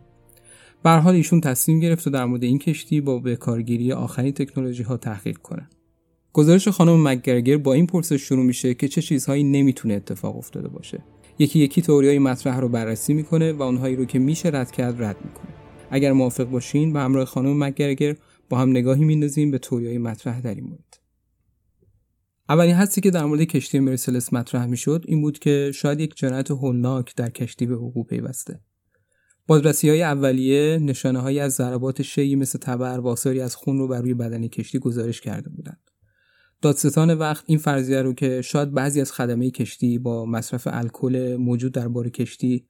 به 0.83 0.89
حال 0.89 1.15
ایشون 1.15 1.41
تصمیم 1.41 1.79
گرفت 1.79 2.07
و 2.07 2.09
در 2.09 2.25
مورد 2.25 2.43
این 2.43 2.59
کشتی 2.59 3.01
با 3.01 3.19
به 3.19 3.37
آخرین 3.95 4.33
تکنولوژی 4.33 4.83
ها 4.83 4.97
تحقیق 4.97 5.37
کنه. 5.37 5.69
گزارش 6.33 6.67
خانم 6.67 7.07
مکگرگر 7.07 7.57
با 7.57 7.73
این 7.73 7.87
پرسش 7.87 8.21
شروع 8.21 8.45
میشه 8.45 8.73
که 8.73 8.87
چه 8.87 9.01
چیزهایی 9.01 9.43
نمی‌تونه 9.43 9.93
اتفاق 9.93 10.37
افتاده 10.37 10.67
باشه. 10.67 11.03
یکی 11.39 11.59
یکی 11.59 11.81
های 11.81 12.19
مطرح 12.19 12.59
رو 12.59 12.69
بررسی 12.69 13.13
می‌کنه 13.13 13.53
و 13.53 13.61
اونهایی 13.61 13.95
رو 13.95 14.05
که 14.05 14.19
میشه 14.19 14.49
رد 14.49 14.71
کرد 14.71 15.03
رد 15.03 15.17
می‌کنه. 15.25 15.53
اگر 15.89 16.11
موافق 16.11 16.43
باشین 16.43 16.93
به 16.93 16.99
همراه 16.99 17.25
خانم 17.25 17.63
مکگرگر 17.63 18.15
با 18.49 18.57
هم 18.57 18.69
نگاهی 18.69 19.05
میندازیم 19.05 19.51
به 19.51 19.59
های 19.71 19.97
مطرح 19.97 20.41
در 20.41 20.55
این 20.55 20.63
مورد. 20.63 20.99
اولین 22.49 22.75
حدسی 22.75 23.01
که 23.01 23.11
در 23.11 23.25
مورد 23.25 23.43
کشتی 23.43 23.79
مرسلس 23.79 24.33
مطرح 24.33 24.65
می‌شد 24.65 25.05
این 25.07 25.21
بود 25.21 25.39
که 25.39 25.71
شاید 25.75 25.99
یک 25.99 26.15
جنایت 26.15 26.51
هولناک 26.51 27.15
در 27.15 27.29
کشتی 27.29 27.65
به 27.65 27.75
حقوق 27.75 28.07
پیوسته. 28.07 28.59
بازرسی 29.47 29.89
های 29.89 30.03
اولیه 30.03 30.79
نشانه 30.81 31.19
های 31.19 31.39
از 31.39 31.53
ضربات 31.53 32.01
شیعی 32.01 32.35
مثل 32.35 32.59
تبر 32.59 32.99
و 32.99 33.07
از 33.41 33.55
خون 33.55 33.77
رو 33.77 33.87
بر 33.87 34.01
روی 34.01 34.13
بدن 34.13 34.47
کشتی 34.47 34.79
گزارش 34.79 35.21
کرده 35.21 35.49
بودند. 35.49 35.92
دادستان 36.63 37.13
وقت 37.13 37.43
این 37.47 37.57
فرضیه 37.57 38.01
رو 38.01 38.13
که 38.13 38.41
شاید 38.41 38.71
بعضی 38.71 39.01
از 39.01 39.11
خدمه 39.11 39.51
کشتی 39.51 39.97
با 39.97 40.25
مصرف 40.25 40.67
الکل 40.71 41.35
موجود 41.39 41.71
در 41.71 41.87
بار 41.87 42.09
کشتی 42.09 42.67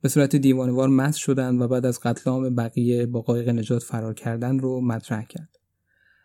به 0.00 0.08
صورت 0.08 0.36
دیوانوار 0.36 0.88
مست 0.88 1.18
شدن 1.18 1.58
و 1.58 1.68
بعد 1.68 1.86
از 1.86 2.00
قتل 2.00 2.30
عام 2.30 2.54
بقیه 2.54 3.06
با 3.06 3.20
قایق 3.20 3.48
نجات 3.48 3.82
فرار 3.82 4.14
کردن 4.14 4.58
رو 4.58 4.80
مطرح 4.80 5.24
کرد. 5.24 5.48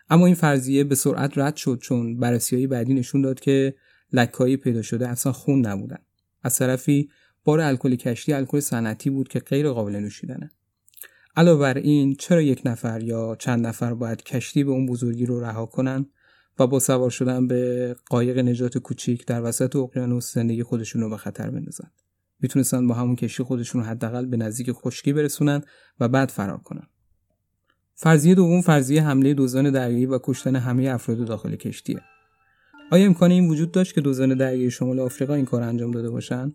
اما 0.10 0.26
این 0.26 0.36
فرضیه 0.36 0.84
به 0.84 0.96
سرعت 0.96 1.38
رد 1.38 1.56
شد 1.56 1.80
چون 1.82 2.20
بررسیهای 2.20 2.68
بعدی 2.68 2.94
نشون 2.94 3.22
داد 3.22 3.40
که 3.40 3.76
لکایی 4.14 4.58
پیدا 4.58 4.82
شده 4.82 5.08
اصلا 5.08 5.32
خون 5.32 5.66
نبودن. 5.66 6.00
از 6.44 6.58
طرفی 6.58 7.10
بار 7.44 7.60
الکل 7.60 7.96
کشتی 7.96 8.34
الکل 8.34 8.60
صنعتی 8.60 9.10
بود 9.10 9.28
که 9.28 9.40
غیر 9.40 9.70
قابل 9.70 9.96
نوشیدنه. 9.96 10.52
علاوه 11.36 11.60
بر 11.60 11.78
این 11.78 12.16
چرا 12.16 12.42
یک 12.42 12.62
نفر 12.66 13.04
یا 13.04 13.36
چند 13.40 13.68
نفر 13.68 13.94
باید 13.94 14.24
کشتی 14.24 14.64
به 14.64 14.72
اون 14.72 14.86
بزرگی 14.86 15.26
رو 15.26 15.40
رها 15.40 15.66
کنن؟ 15.66 16.06
و 16.60 16.68
با 16.68 16.80
سوار 16.80 17.10
شدن 17.10 17.48
به 17.48 17.96
قایق 18.10 18.38
نجات 18.38 18.78
کوچیک 18.78 19.26
در 19.26 19.44
وسط 19.44 19.76
اقیانوس 19.76 20.34
زندگی 20.34 20.64
خودشون 20.64 21.02
رو 21.02 21.10
به 21.10 21.18
خطر 21.18 21.50
بندازن. 21.50 21.92
می‌تونستن 22.40 22.88
با 22.88 22.94
همون 22.94 23.16
کشتی 23.16 23.44
خودشون 23.44 23.84
حداقل 23.84 24.26
به 24.26 24.38
نزدیک 24.38 24.72
خشکی 24.72 25.14
برسونن 25.14 25.62
و 26.00 26.08
بعد 26.08 26.30
فرار 26.30 26.58
کنن. 26.58 26.88
فرضیه 27.96 28.36
دوم 28.36 28.62
فرضیه 28.62 29.04
حمله 29.04 29.34
دوزان 29.34 29.72
دریایی 29.72 30.06
و 30.06 30.20
کشتن 30.24 30.56
همه 30.56 30.90
افراد 30.90 31.26
داخل 31.26 31.56
کشتیه. 31.56 32.02
آیا 32.92 33.06
امکان 33.06 33.32
این 33.32 33.50
وجود 33.50 33.72
داشت 33.72 33.96
که 33.96 34.02
دوزان 34.02 34.38
دریایی 34.38 34.72
شمال 34.72 35.00
آفریقا 35.00 35.34
این 35.34 35.46
کار 35.46 35.62
انجام 35.62 35.92
داده 35.92 36.10
باشن؟ 36.10 36.54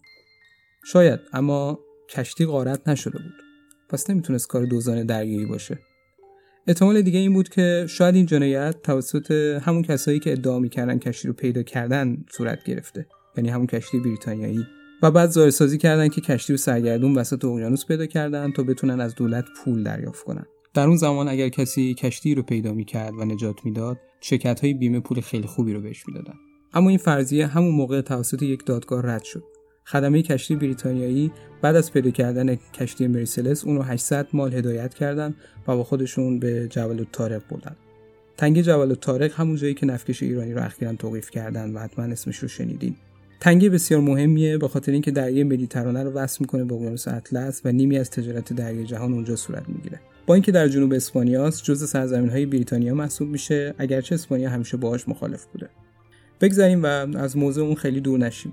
شاید 0.84 1.20
اما 1.32 1.78
کشتی 2.10 2.46
غارت 2.46 2.88
نشده 2.88 3.18
بود. 3.18 3.34
پس 3.88 4.10
نمی‌تونست 4.10 4.48
کار 4.48 4.66
دوزان 4.66 5.06
دریایی 5.06 5.46
باشه. 5.46 5.78
احتمال 6.68 7.02
دیگه 7.02 7.18
این 7.18 7.32
بود 7.32 7.48
که 7.48 7.86
شاید 7.88 8.14
این 8.14 8.26
جنایت 8.26 8.82
توسط 8.82 9.30
همون 9.62 9.82
کسایی 9.82 10.18
که 10.18 10.32
ادعا 10.32 10.58
می‌کردن 10.58 10.98
کشتی 10.98 11.28
رو 11.28 11.34
پیدا 11.34 11.62
کردن 11.62 12.24
صورت 12.30 12.64
گرفته. 12.64 13.06
یعنی 13.36 13.48
همون 13.48 13.66
کشتی 13.66 14.00
بریتانیایی. 14.00 14.66
و 15.02 15.10
بعد 15.10 15.30
ظاهرسازی 15.30 15.78
کردن 15.78 16.08
که 16.08 16.20
کشتی 16.20 16.52
رو 16.52 16.56
سرگردون 16.56 17.14
وسط 17.14 17.44
اقیانوس 17.44 17.86
پیدا 17.86 18.06
کردن 18.06 18.52
تا 18.52 18.62
بتونن 18.62 19.00
از 19.00 19.14
دولت 19.14 19.44
پول 19.64 19.82
دریافت 19.82 20.24
کنن. 20.24 20.46
در 20.74 20.86
اون 20.86 20.96
زمان 20.96 21.28
اگر 21.28 21.48
کسی 21.48 21.94
کشتی 21.94 22.34
رو 22.34 22.42
پیدا 22.42 22.72
می‌کرد 22.72 23.14
و 23.18 23.24
نجات 23.24 23.56
می‌داد 23.64 23.98
شرکت 24.20 24.60
های 24.60 24.74
بیمه 24.74 25.00
پول 25.00 25.20
خیلی 25.20 25.46
خوبی 25.46 25.72
رو 25.72 25.80
بهش 25.80 26.08
می‌دادن. 26.08 26.34
اما 26.74 26.88
این 26.88 26.98
فرضیه 26.98 27.46
همون 27.46 27.74
موقع 27.74 28.00
توسط 28.00 28.42
یک 28.42 28.66
دادگاه 28.66 29.06
رد 29.06 29.24
شد. 29.24 29.42
خدمه 29.86 30.22
کشتی 30.22 30.56
بریتانیایی 30.56 31.32
بعد 31.62 31.76
از 31.76 31.92
پیدا 31.92 32.10
کردن 32.10 32.54
کشتی 32.54 33.06
مریسلس 33.06 33.64
اون 33.64 33.76
رو 33.76 33.82
800 33.82 34.26
مال 34.32 34.54
هدایت 34.54 34.94
کردن 34.94 35.34
و 35.68 35.76
با 35.76 35.84
خودشون 35.84 36.38
به 36.38 36.68
جبل 36.68 36.98
الطارق 36.98 37.42
بردن. 37.50 37.76
تنگه 38.36 38.62
جبل 38.62 38.88
الطارق 38.88 39.32
همون 39.34 39.56
جایی 39.56 39.74
که 39.74 39.86
نفکش 39.86 40.22
ایرانی 40.22 40.52
رو 40.52 40.64
اخیرا 40.64 40.92
توقیف 40.92 41.30
کردن 41.30 41.72
و 41.72 41.78
حتما 41.78 42.04
اسمش 42.04 42.36
رو 42.36 42.48
شنیدین. 42.48 42.96
تنگه 43.40 43.70
بسیار 43.70 44.00
مهمیه 44.00 44.58
به 44.58 44.68
خاطر 44.68 44.92
اینکه 44.92 45.10
دریای 45.10 45.44
مدیترانه 45.44 46.02
رو 46.02 46.10
وصل 46.10 46.36
می‌کنه 46.40 46.64
به 46.64 46.74
اقیانوس 46.74 47.08
اطلس 47.08 47.60
و 47.64 47.72
نیمی 47.72 47.98
از 47.98 48.10
تجارت 48.10 48.52
دریای 48.52 48.84
جهان 48.84 49.12
اونجا 49.12 49.36
صورت 49.36 49.68
می‌گیره. 49.68 50.00
با 50.26 50.34
اینکه 50.34 50.52
در 50.52 50.68
جنوب 50.68 50.92
اسپانیاست 50.92 51.64
جزء 51.64 51.86
سرزمین 51.86 52.30
های 52.30 52.46
بریتانیا 52.46 52.94
محسوب 52.94 53.28
میشه 53.28 53.74
اگرچه 53.78 54.14
اسپانیا 54.14 54.50
همیشه 54.50 54.76
باهاش 54.76 55.08
مخالف 55.08 55.44
بوده. 55.44 55.68
بگذریم 56.40 56.82
و 56.82 56.86
از 57.16 57.36
موضوع 57.36 57.66
اون 57.66 57.74
خیلی 57.74 58.00
دور 58.00 58.18
نشیم. 58.18 58.52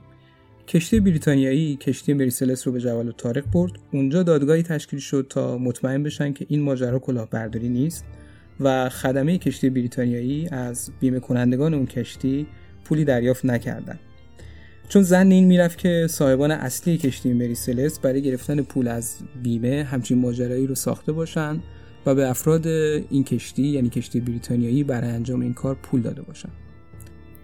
کشتی 0.68 1.00
بریتانیایی 1.00 1.76
کشتی 1.76 2.14
مریسلس 2.14 2.68
رو 2.68 2.74
به 2.74 2.80
جبل 2.80 3.12
تارق 3.12 3.52
برد 3.52 3.72
اونجا 3.92 4.24
دادگاهی 4.24 4.64
تشکیل 4.64 5.00
شد 5.00 5.28
تا 5.30 5.58
مطمئن 5.58 6.04
بشن 6.04 6.34
که 6.34 6.46
این 6.50 6.62
ماجرا 6.62 7.00
کلاهبرداری 7.00 7.70
نیست 7.70 8.06
و 8.60 8.90
خدمه 8.90 9.38
کشتی 9.38 9.70
بریتانیایی 9.70 10.48
از 10.48 10.92
بیمه 11.00 11.20
کنندگان 11.20 11.74
اون 11.74 11.86
کشتی 11.86 12.48
پولی 12.86 13.06
دریافت 13.06 13.46
نکردند. 13.46 14.00
چون 14.90 15.02
زن 15.04 15.32
این 15.32 15.46
می‌رفت 15.46 15.78
که 15.78 16.08
صاحبان 16.10 16.52
اصلی 16.52 16.98
کشتی 16.98 17.34
مریسلس 17.34 18.00
برای 18.00 18.22
گرفتن 18.22 18.62
پول 18.62 18.88
از 18.88 19.16
بیمه 19.44 19.84
همچین 19.84 20.18
ماجرایی 20.18 20.68
رو 20.68 20.76
ساخته 20.76 21.12
باشن 21.12 21.60
و 22.06 22.16
به 22.16 22.30
افراد 22.30 22.68
این 22.68 23.24
کشتی 23.24 23.64
یعنی 23.64 23.90
کشتی 23.90 24.20
بریتانیایی 24.20 24.84
برای 24.84 25.10
انجام 25.10 25.42
این 25.42 25.54
کار 25.54 25.76
پول 25.76 26.02
داده 26.02 26.22
باشن 26.22 26.50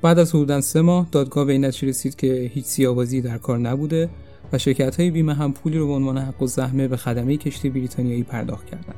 بعد 0.02 0.20
از 0.20 0.30
حدودا 0.30 0.62
سه 0.62 0.82
ماه 0.82 1.08
دادگاه 1.12 1.46
به 1.46 1.52
این 1.52 1.66
نتیجه 1.66 1.88
رسید 1.88 2.16
که 2.16 2.52
هیچ 2.54 2.66
سیاوازی 2.66 3.22
در 3.22 3.38
کار 3.38 3.58
نبوده 3.58 4.10
و 4.54 4.58
شرکت 4.58 5.00
های 5.00 5.12
بیمه 5.12 5.34
هم 5.34 5.54
پولی 5.54 5.78
رو 5.78 5.88
به 5.88 5.94
عنوان 5.94 6.18
حق 6.18 6.42
و 6.42 6.48
زحمه 6.48 6.88
به 6.88 6.98
خدمه 6.98 7.38
کشتی 7.38 7.70
بریتانیایی 7.70 8.24
پرداخت 8.24 8.66
کردند. 8.66 8.96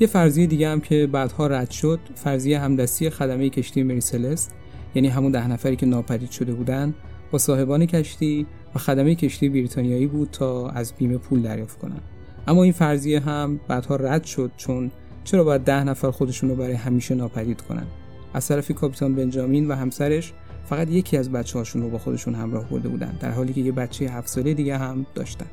یه 0.00 0.06
فرضیه 0.06 0.46
دیگه 0.46 0.68
هم 0.68 0.80
که 0.80 1.08
بعدها 1.12 1.46
رد 1.46 1.70
شد 1.70 2.00
فرضیه 2.14 2.58
همدستی 2.58 3.10
خدمه 3.10 3.50
کشتی 3.50 3.82
مریسلست 3.82 4.54
یعنی 4.94 5.08
همون 5.08 5.32
ده 5.32 5.48
نفری 5.48 5.76
که 5.76 5.86
ناپدید 5.86 6.30
شده 6.30 6.52
بودن 6.52 6.94
با 7.30 7.38
صاحبان 7.38 7.86
کشتی 7.86 8.46
و 8.74 8.78
خدمه 8.78 9.14
کشتی 9.14 9.48
بریتانیایی 9.48 10.06
بود 10.06 10.28
تا 10.30 10.68
از 10.68 10.92
بیمه 10.98 11.18
پول 11.18 11.42
دریافت 11.42 11.78
کنند. 11.78 12.02
اما 12.46 12.62
این 12.62 12.72
فرضیه 12.72 13.20
هم 13.20 13.60
بعدها 13.68 13.96
رد 13.96 14.24
شد 14.24 14.50
چون 14.56 14.90
چرا 15.24 15.44
باید 15.44 15.62
ده 15.62 15.84
نفر 15.84 16.10
خودشون 16.10 16.50
رو 16.50 16.56
برای 16.56 16.74
همیشه 16.74 17.14
ناپدید 17.14 17.60
کنند 17.60 17.88
از 18.34 18.48
طرفی 18.48 18.74
کاپیتان 18.74 19.14
بنجامین 19.14 19.68
و 19.68 19.74
همسرش 19.74 20.32
فقط 20.64 20.90
یکی 20.90 21.16
از 21.16 21.32
بچه 21.32 21.58
هاشون 21.58 21.82
رو 21.82 21.90
با 21.90 21.98
خودشون 21.98 22.34
همراه 22.34 22.68
برده 22.68 22.88
بودن 22.88 23.18
در 23.20 23.30
حالی 23.30 23.52
که 23.52 23.60
یه 23.60 23.72
بچه 23.72 24.10
هفت 24.10 24.28
ساله 24.28 24.54
دیگه 24.54 24.78
هم 24.78 25.06
داشتن. 25.14 25.46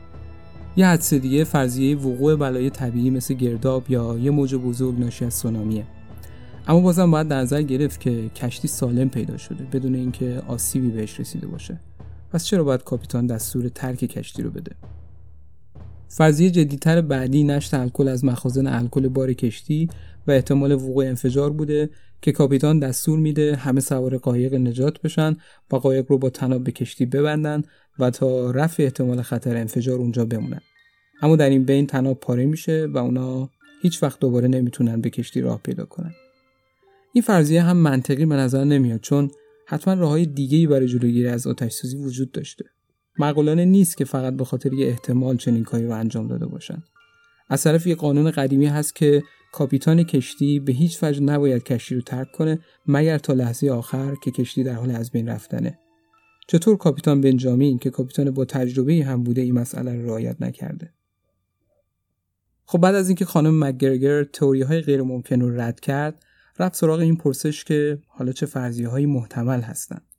یه 0.77 0.87
حدس 0.87 1.13
دیگه 1.13 1.43
فرضیه 1.43 1.97
وقوع 1.97 2.35
بلای 2.35 2.69
طبیعی 2.69 3.09
مثل 3.09 3.33
گرداب 3.33 3.91
یا 3.91 4.17
یه 4.17 4.31
موج 4.31 4.55
بزرگ 4.55 4.99
ناشی 4.99 5.25
از 5.25 5.33
سونامیه. 5.33 5.85
اما 6.67 6.79
بازم 6.79 7.11
باید 7.11 7.27
در 7.27 7.41
نظر 7.41 7.61
گرفت 7.61 7.99
که 7.99 8.29
کشتی 8.29 8.67
سالم 8.67 9.09
پیدا 9.09 9.37
شده 9.37 9.63
بدون 9.63 9.95
اینکه 9.95 10.43
آسیبی 10.47 10.89
بهش 10.89 11.19
رسیده 11.19 11.47
باشه. 11.47 11.79
پس 12.33 12.45
چرا 12.45 12.63
باید 12.63 12.83
کاپیتان 12.83 13.27
دستور 13.27 13.69
ترک 13.69 13.97
کشتی 13.97 14.43
رو 14.43 14.51
بده؟ 14.51 14.71
فرضیه 16.17 16.51
جدیتر 16.51 17.01
بعدی 17.01 17.43
نشت 17.43 17.73
الکل 17.73 18.07
از 18.07 18.25
مخازن 18.25 18.67
الکل 18.67 19.07
بار 19.07 19.33
کشتی 19.33 19.89
و 20.27 20.31
احتمال 20.31 20.71
وقوع 20.71 21.05
انفجار 21.05 21.49
بوده 21.49 21.89
که 22.21 22.31
کاپیتان 22.31 22.79
دستور 22.79 23.19
میده 23.19 23.55
همه 23.55 23.81
سوار 23.81 24.17
قایق 24.17 24.53
نجات 24.53 25.01
بشن 25.01 25.37
و 25.71 25.75
قایق 25.75 26.05
رو 26.09 26.17
با 26.17 26.29
تناب 26.29 26.63
به 26.63 26.71
کشتی 26.71 27.05
ببندن 27.05 27.63
و 27.99 28.09
تا 28.09 28.51
رفع 28.51 28.83
احتمال 28.83 29.21
خطر 29.21 29.57
انفجار 29.57 29.99
اونجا 29.99 30.25
بمونن. 30.25 30.61
اما 31.21 31.35
در 31.35 31.49
این 31.49 31.63
بین 31.63 31.87
تناب 31.87 32.19
پاره 32.19 32.45
میشه 32.45 32.85
و 32.85 32.97
اونا 32.97 33.49
هیچ 33.81 34.03
وقت 34.03 34.19
دوباره 34.19 34.47
نمی‌تونن 34.47 35.01
به 35.01 35.09
کشتی 35.09 35.41
راه 35.41 35.59
پیدا 35.63 35.85
کنن. 35.85 36.13
این 37.13 37.21
فرضیه 37.21 37.61
هم 37.61 37.77
منطقی 37.77 38.25
به 38.25 38.35
نظر 38.35 38.63
نمیاد 38.63 38.99
چون 38.99 39.31
حتما 39.67 39.93
راههای 39.93 40.25
دیگه‌ای 40.25 40.67
برای 40.67 40.87
جلوگیری 40.87 41.27
از 41.27 41.47
آتش 41.47 41.71
سوزی 41.71 41.97
وجود 41.97 42.31
داشته. 42.31 42.65
معقولانه 43.19 43.65
نیست 43.65 43.97
که 43.97 44.05
فقط 44.05 44.33
به 44.33 44.45
خاطر 44.45 44.73
یه 44.73 44.87
احتمال 44.87 45.37
چنین 45.37 45.63
کاری 45.63 45.85
رو 45.85 45.93
انجام 45.93 46.27
داده 46.27 46.45
باشن. 46.45 46.83
از 47.49 47.63
طرف 47.63 47.87
یه 47.87 47.95
قانون 47.95 48.31
قدیمی 48.31 48.65
هست 48.65 48.95
که 48.95 49.23
کاپیتان 49.51 50.03
کشتی 50.03 50.59
به 50.59 50.73
هیچ 50.73 51.03
وجه 51.03 51.21
نباید 51.21 51.63
کشتی 51.63 51.95
رو 51.95 52.01
ترک 52.01 52.31
کنه 52.31 52.59
مگر 52.87 53.17
تا 53.17 53.33
لحظه 53.33 53.69
آخر 53.69 54.15
که 54.23 54.31
کشتی 54.31 54.63
در 54.63 54.73
حال 54.73 54.91
از 54.91 55.11
بین 55.11 55.29
رفتنه. 55.29 55.79
چطور 56.47 56.77
کاپیتان 56.77 57.21
بنجامین 57.21 57.77
که 57.77 57.89
کاپیتان 57.89 58.31
با 58.31 58.45
تجربه 58.45 59.03
هم 59.07 59.23
بوده 59.23 59.41
این 59.41 59.53
مسئله 59.53 59.95
رو 59.95 60.05
رعایت 60.05 60.41
نکرده؟ 60.41 60.93
خب 62.65 62.77
بعد 62.77 62.95
از 62.95 63.09
اینکه 63.09 63.25
خانم 63.25 63.63
مکگرگر 63.63 64.23
تئوری 64.23 64.61
های 64.61 64.81
غیر 64.81 65.01
ممکن 65.01 65.41
رو 65.41 65.61
رد 65.61 65.79
کرد 65.79 66.25
رفت 66.59 66.75
سراغ 66.75 66.99
این 66.99 67.15
پرسش 67.15 67.63
که 67.63 67.99
حالا 68.07 68.31
چه 68.31 68.45
فرضیه 68.45 68.87
های 68.87 69.05
محتمل 69.05 69.61
هستند. 69.61 70.14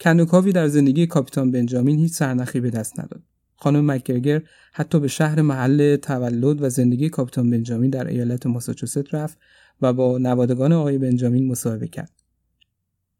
کندوکاوی 0.00 0.52
در 0.52 0.68
زندگی 0.68 1.06
کاپیتان 1.06 1.50
بنجامین 1.50 1.98
هیچ 1.98 2.12
سرنخی 2.12 2.60
به 2.60 2.70
دست 2.70 3.00
نداد 3.00 3.22
خانم 3.56 3.90
مکگرگر 3.90 4.42
حتی 4.72 5.00
به 5.00 5.08
شهر 5.08 5.42
محل 5.42 5.96
تولد 5.96 6.62
و 6.62 6.68
زندگی 6.68 7.08
کاپیتان 7.08 7.50
بنجامین 7.50 7.90
در 7.90 8.06
ایالت 8.06 8.46
ماساچوست 8.46 9.14
رفت 9.14 9.38
و 9.82 9.92
با 9.92 10.18
نوادگان 10.18 10.72
آقای 10.72 10.98
بنجامین 10.98 11.48
مصاحبه 11.48 11.88
کرد. 11.88 12.12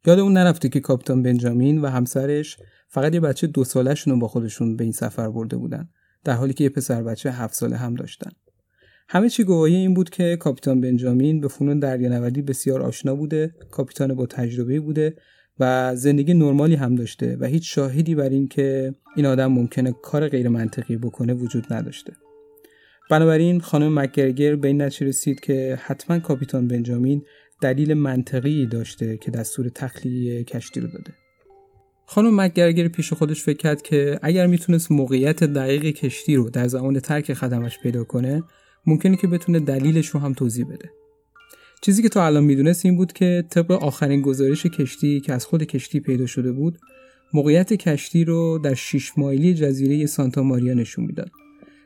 یاد 0.05 0.19
اون 0.19 0.33
نرفته 0.33 0.69
که 0.69 0.79
کاپیتان 0.79 1.23
بنجامین 1.23 1.81
و 1.81 1.87
همسرش 1.87 2.57
فقط 2.87 3.13
یه 3.13 3.19
بچه 3.19 3.47
دو 3.47 3.63
سالشون 3.63 4.13
رو 4.13 4.19
با 4.19 4.27
خودشون 4.27 4.75
به 4.75 4.83
این 4.83 4.93
سفر 4.93 5.29
برده 5.29 5.57
بودن 5.57 5.89
در 6.23 6.33
حالی 6.33 6.53
که 6.53 6.63
یه 6.63 6.69
پسر 6.69 7.03
بچه 7.03 7.31
هفت 7.31 7.53
ساله 7.53 7.77
هم 7.77 7.95
داشتن. 7.95 8.31
همه 9.09 9.29
چی 9.29 9.43
گواهی 9.43 9.75
این 9.75 9.93
بود 9.93 10.09
که 10.09 10.37
کاپیتان 10.37 10.81
بنجامین 10.81 11.41
به 11.41 11.47
فنون 11.47 11.79
دریانوردی 11.79 12.41
بسیار 12.41 12.81
آشنا 12.81 13.15
بوده، 13.15 13.55
کاپیتان 13.71 14.13
با 14.13 14.25
تجربه 14.25 14.79
بوده 14.79 15.15
و 15.59 15.95
زندگی 15.95 16.33
نرمالی 16.33 16.75
هم 16.75 16.95
داشته 16.95 17.37
و 17.39 17.45
هیچ 17.45 17.75
شاهدی 17.75 18.15
بر 18.15 18.29
این 18.29 18.47
که 18.47 18.95
این 19.15 19.25
آدم 19.25 19.47
ممکنه 19.47 19.95
کار 20.01 20.27
غیر 20.27 20.49
منطقی 20.49 20.97
بکنه 20.97 21.33
وجود 21.33 21.73
نداشته. 21.73 22.13
بنابراین 23.09 23.59
خانم 23.59 23.99
مکگرگر 23.99 24.55
به 24.55 24.67
این 24.67 24.81
نتیجه 24.81 25.07
رسید 25.07 25.39
که 25.39 25.79
حتما 25.81 26.19
کاپیتان 26.19 26.67
بنجامین 26.67 27.23
دلیل 27.61 27.93
منطقی 27.93 28.65
داشته 28.65 29.17
که 29.17 29.31
دستور 29.31 29.69
تخلیه 29.69 30.43
کشتی 30.43 30.79
رو 30.79 30.87
داده. 30.87 31.13
خانم 32.05 32.41
مکگرگر 32.41 32.87
پیش 32.87 33.13
خودش 33.13 33.43
فکر 33.43 33.57
کرد 33.57 33.81
که 33.81 34.19
اگر 34.21 34.47
می‌تونست 34.47 34.91
موقعیت 34.91 35.43
دقیق 35.43 35.85
کشتی 35.85 36.35
رو 36.35 36.49
در 36.49 36.67
زمان 36.67 36.99
ترک 36.99 37.33
خدمش 37.33 37.79
پیدا 37.79 38.03
کنه 38.03 38.43
ممکنه 38.85 39.17
که 39.17 39.27
بتونه 39.27 39.59
دلیلش 39.59 40.07
رو 40.07 40.19
هم 40.19 40.33
توضیح 40.33 40.65
بده. 40.65 40.89
چیزی 41.81 42.01
که 42.01 42.09
تا 42.09 42.25
الان 42.25 42.43
می‌دونست 42.43 42.85
این 42.85 42.95
بود 42.95 43.13
که 43.13 43.43
طبق 43.49 43.71
آخرین 43.71 44.21
گزارش 44.21 44.65
کشتی 44.65 45.19
که 45.19 45.33
از 45.33 45.45
خود 45.45 45.63
کشتی 45.63 45.99
پیدا 45.99 46.25
شده 46.25 46.51
بود 46.51 46.77
موقعیت 47.33 47.73
کشتی 47.73 48.23
رو 48.23 48.59
در 48.63 48.73
6 48.73 49.11
مایلی 49.17 49.53
جزیره 49.53 50.05
سانتا 50.05 50.43
ماریا 50.43 50.73
نشون 50.73 51.05
می‌داد. 51.05 51.31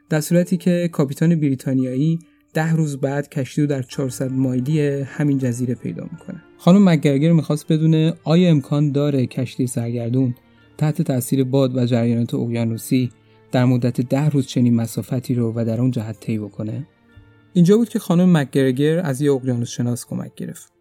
در 0.09 0.21
صورتی 0.21 0.57
که 0.57 0.89
کاپیتان 0.91 1.35
بریتانیایی 1.35 2.19
ده 2.53 2.73
روز 2.73 2.97
بعد 2.97 3.29
کشتی 3.29 3.61
رو 3.61 3.67
در 3.67 3.81
400 3.81 4.31
مایلی 4.31 4.81
همین 5.01 5.37
جزیره 5.37 5.75
پیدا 5.75 6.03
می‌کنه. 6.11 6.43
خانم 6.57 6.89
مکگرگر 6.89 7.31
می‌خواست 7.31 7.71
بدونه 7.71 8.13
آیا 8.23 8.49
امکان 8.49 8.91
داره 8.91 9.25
کشتی 9.25 9.67
سرگردون 9.67 10.35
تحت 10.77 11.01
تاثیر 11.01 11.43
باد 11.43 11.77
و 11.77 11.85
جریانات 11.85 12.33
اقیانوسی 12.33 13.11
در 13.51 13.65
مدت 13.65 14.01
ده 14.01 14.29
روز 14.29 14.47
چنین 14.47 14.75
مسافتی 14.75 15.33
رو 15.33 15.53
و 15.55 15.65
در 15.65 15.81
اون 15.81 15.91
جهت 15.91 16.19
طی 16.19 16.37
بکنه؟ 16.37 16.87
اینجا 17.55 17.77
بود 17.77 17.89
که 17.89 17.99
خانم 17.99 18.37
مکگرگر 18.37 18.99
از 18.99 19.21
یه 19.21 19.31
اقیانوس 19.31 19.69
شناس 19.69 20.05
کمک 20.05 20.35
گرفت. 20.35 20.73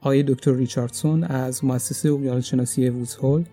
آقای 0.00 0.22
دکتر 0.22 0.54
ریچاردسون 0.54 1.24
از 1.24 1.64
مؤسسه 1.64 2.12
اقیانوس 2.12 2.44
شناسی 2.44 2.88
وودزهول 2.88 3.44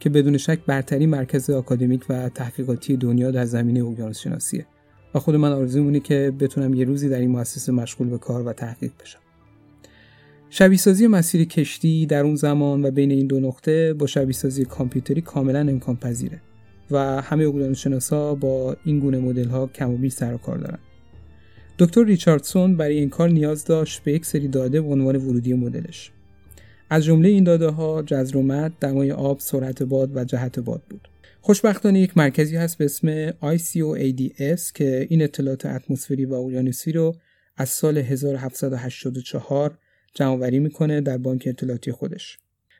که 0.00 0.10
بدون 0.10 0.36
شک 0.36 0.58
برترین 0.66 1.10
مرکز 1.10 1.50
آکادمیک 1.50 2.04
و 2.08 2.28
تحقیقاتی 2.28 2.96
دنیا 2.96 3.30
در 3.30 3.44
زمینه 3.44 3.84
اقیانوس 3.84 4.18
شناسیه 4.18 4.66
و 5.14 5.18
خود 5.18 5.36
من 5.36 5.52
آرزو 5.52 5.98
که 5.98 6.32
بتونم 6.40 6.74
یه 6.74 6.84
روزی 6.84 7.08
در 7.08 7.18
این 7.18 7.30
مؤسسه 7.30 7.72
مشغول 7.72 8.08
به 8.08 8.18
کار 8.18 8.42
و 8.42 8.52
تحقیق 8.52 8.92
بشم. 9.00 9.18
شبیه 10.50 10.78
سازی 10.78 11.06
مسیر 11.06 11.44
کشتی 11.44 12.06
در 12.06 12.24
اون 12.24 12.34
زمان 12.34 12.84
و 12.84 12.90
بین 12.90 13.10
این 13.10 13.26
دو 13.26 13.40
نقطه 13.40 13.94
با 13.94 14.06
شبیه 14.06 14.32
سازی 14.32 14.64
کامپیوتری 14.64 15.20
کاملا 15.20 15.60
امکان 15.60 15.96
پذیره 15.96 16.40
و 16.90 16.98
همه 17.22 17.44
اقیانوس 17.44 17.78
شناسا 17.78 18.34
با 18.34 18.76
این 18.84 18.98
گونه 18.98 19.18
مدل 19.18 19.48
ها 19.48 19.66
کم 19.66 19.90
و 19.90 19.96
بیش 19.96 20.12
سر 20.12 20.34
و 20.34 20.38
کار 20.38 20.58
دارن. 20.58 20.78
دکتر 21.78 22.04
ریچاردسون 22.04 22.76
برای 22.76 22.98
این 22.98 23.08
کار 23.08 23.28
نیاز 23.28 23.64
داشت 23.64 24.02
به 24.02 24.12
یک 24.12 24.26
سری 24.26 24.48
داده 24.48 24.80
به 24.80 24.88
عنوان 24.88 25.16
ورودی 25.16 25.54
مدلش 25.54 26.12
از 26.90 27.04
جمله 27.04 27.28
این 27.28 27.44
داده 27.44 27.68
ها 27.68 28.02
جذر 28.02 28.36
و 28.36 28.42
مد، 28.42 28.72
دمای 28.80 29.12
آب، 29.12 29.40
سرعت 29.40 29.82
باد 29.82 30.16
و 30.16 30.24
جهت 30.24 30.58
باد 30.58 30.82
بود. 30.90 31.08
خوشبختانه 31.40 32.00
یک 32.00 32.16
مرکزی 32.16 32.56
هست 32.56 32.78
به 32.78 32.84
اسم 32.84 33.30
ICOADS 33.30 34.72
که 34.74 35.06
این 35.10 35.22
اطلاعات 35.22 35.66
اتمسفری 35.66 36.24
و 36.24 36.34
اقیانوسی 36.34 36.92
رو 36.92 37.14
از 37.56 37.68
سال 37.68 37.98
1784 37.98 39.78
جمعآوری 40.14 40.58
می‌کنه 40.58 41.00
در 41.00 41.18
بانک 41.18 41.44
اطلاعاتی 41.46 41.92
خودش. 41.92 42.38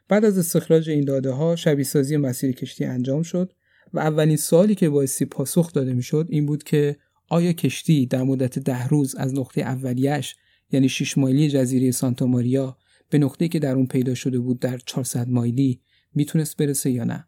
بعد 0.09 0.25
از 0.25 0.39
استخراج 0.39 0.91
این 0.91 1.05
داده 1.05 1.31
ها 1.31 1.57
شبیه 1.57 1.85
سازی 1.85 2.17
مسیر 2.17 2.53
کشتی 2.53 2.85
انجام 2.85 3.23
شد 3.23 3.53
و 3.95 3.99
اولین 3.99 4.37
سوالی 4.37 4.75
که 4.75 4.89
بایستی 4.89 5.25
پاسخ 5.25 5.73
داده 5.73 5.93
می‌شد 5.93 6.27
این 6.31 6.47
بود 6.47 6.63
که 6.63 6.97
آیا 7.33 7.53
کشتی 7.53 8.07
در 8.07 8.23
مدت 8.23 8.59
ده 8.59 8.87
روز 8.87 9.15
از 9.15 9.35
نقطه 9.35 9.61
اولیش 9.61 10.37
یعنی 10.73 10.89
6 10.89 11.19
مایلی 11.19 11.49
جزیره 11.49 11.91
سانتا 11.91 12.27
ماریا 12.27 12.77
به 13.11 13.19
نقطه‌ای 13.19 13.49
که 13.49 13.59
در 13.59 13.75
اون 13.75 13.87
پیدا 13.87 14.15
شده 14.15 14.39
بود 14.39 14.61
در 14.61 14.79
400 14.79 15.29
مایلی 15.29 15.81
می‌تونست 16.15 16.57
برسه 16.57 16.91
یا 16.91 17.05
نه؟ 17.05 17.27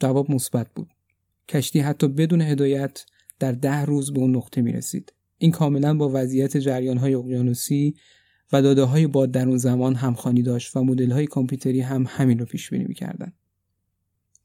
جواب 0.00 0.30
مثبت 0.30 0.66
بود. 0.74 0.88
کشتی 1.48 1.80
حتی 1.80 2.08
بدون 2.08 2.40
هدایت 2.40 3.04
در 3.38 3.52
ده 3.52 3.84
روز 3.84 4.12
به 4.12 4.20
اون 4.20 4.36
نقطه 4.36 4.62
می‌رسید. 4.62 5.12
این 5.38 5.50
کاملا 5.50 5.94
با 5.94 6.10
وضعیت 6.14 6.56
جریان 6.56 6.98
های 6.98 7.14
اقیانوسی 7.14 7.94
و 8.52 8.62
داده 8.62 8.82
های 8.82 9.06
باد 9.06 9.30
در 9.30 9.48
اون 9.48 9.58
زمان 9.58 9.94
همخوانی 9.94 10.42
داشت 10.42 10.76
و 10.76 10.84
مدل 10.84 11.10
های 11.10 11.26
کامپیوتری 11.26 11.80
هم 11.80 12.04
همین 12.08 12.38
رو 12.38 12.44
پیش 12.44 12.70
بینی 12.70 12.84
می‌کردن. 12.84 13.32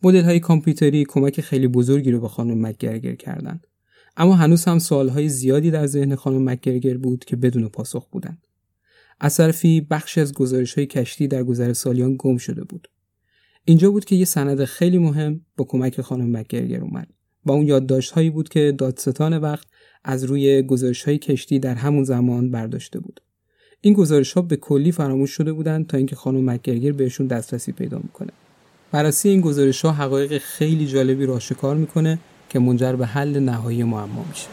مدل 0.04 0.24
های 0.24 0.40
کامپیوتری 0.40 1.06
کمک 1.06 1.42
خیلی 1.42 1.68
بزرگی 1.68 2.12
رو 2.12 2.20
به 2.20 2.28
خانم 2.28 2.68
مکگرگر 2.68 3.16
کردند 3.16 3.68
اما 4.20 4.36
هنوز 4.36 4.66
هم 4.66 4.80
سوال 4.80 5.10
های 5.10 5.30
زیادی 5.30 5.72
در 5.72 5.88
ذهن 5.88 6.16
خانم 6.16 6.50
مکگرگر 6.50 6.98
بود 6.98 7.26
که 7.26 7.36
بدون 7.36 7.68
پاسخ 7.68 8.08
بودند 8.12 8.48
از 9.20 9.38
طرفی 9.38 9.82
بخشی 9.82 10.22
از 10.22 10.34
گزارش 10.34 10.74
های 10.74 10.86
کشتی 10.86 11.28
در 11.28 11.44
گذر 11.44 11.74
سالیان 11.74 12.16
گم 12.20 12.38
شده 12.38 12.64
بود. 12.64 12.88
اینجا 13.66 13.92
بود 13.92 14.06
که 14.06 14.16
یه 14.16 14.26
سند 14.26 14.64
خیلی 14.64 14.98
مهم 14.98 15.42
با 15.58 15.66
کمک 15.66 16.02
خانم 16.02 16.38
مکگرگر 16.38 16.82
اومد 16.82 17.08
و 17.46 17.52
اون 17.52 17.68
یادداشت 17.68 18.12
هایی 18.12 18.30
بود 18.30 18.50
که 18.50 18.76
دادستان 18.78 19.38
وقت 19.38 19.68
از 20.04 20.24
روی 20.24 20.62
گزارش 20.62 21.04
های 21.04 21.18
کشتی 21.18 21.60
در 21.60 21.76
همون 21.76 22.04
زمان 22.04 22.52
برداشته 22.52 23.00
بود. 23.00 23.22
این 23.82 23.94
گزارش 23.94 24.34
ها 24.34 24.42
به 24.42 24.56
کلی 24.56 24.92
فراموش 24.92 25.32
شده 25.32 25.54
بودند 25.54 25.88
تا 25.88 25.98
اینکه 25.98 26.16
خانم 26.16 26.50
مکگرگر 26.50 26.92
بهشون 26.92 27.28
دسترسی 27.28 27.72
پیدا 27.72 27.98
می‌کنه. 27.98 28.32
بررسی 28.92 29.30
این 29.30 29.42
گزارش 29.42 29.82
ها 29.86 29.92
حقایق 29.92 30.38
خیلی 30.38 30.88
جالبی 30.88 31.26
را 31.26 31.36
آشکار 31.36 31.76
می‌کنه 31.76 32.20
که 32.50 32.60
منجر 32.60 32.96
به 32.96 33.06
حل 33.06 33.40
نهایی 33.40 33.84
معما 33.84 34.26
میشه. 34.30 34.48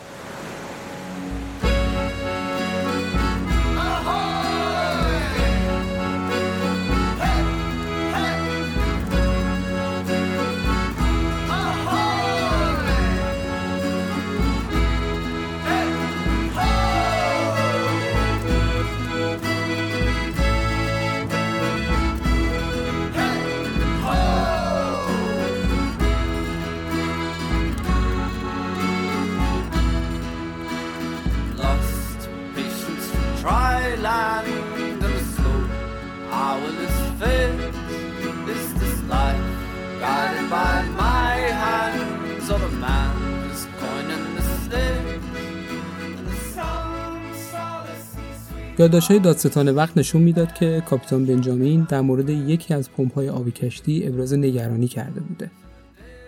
های 49.09 49.19
دادستان 49.19 49.69
وقت 49.69 49.99
نشون 49.99 50.23
می‌داد 50.23 50.55
که 50.55 50.83
کاپیتان 50.87 51.27
بنجامین 51.27 51.87
در 51.89 52.01
مورد 52.01 52.31
یکی 52.31 52.75
از 52.75 52.91
های 53.15 53.29
آبی 53.29 53.51
کشتی 53.51 54.07
ابراز 54.07 54.35
نگرانی 54.35 54.89
کرده 54.89 55.21
بوده. 55.21 55.51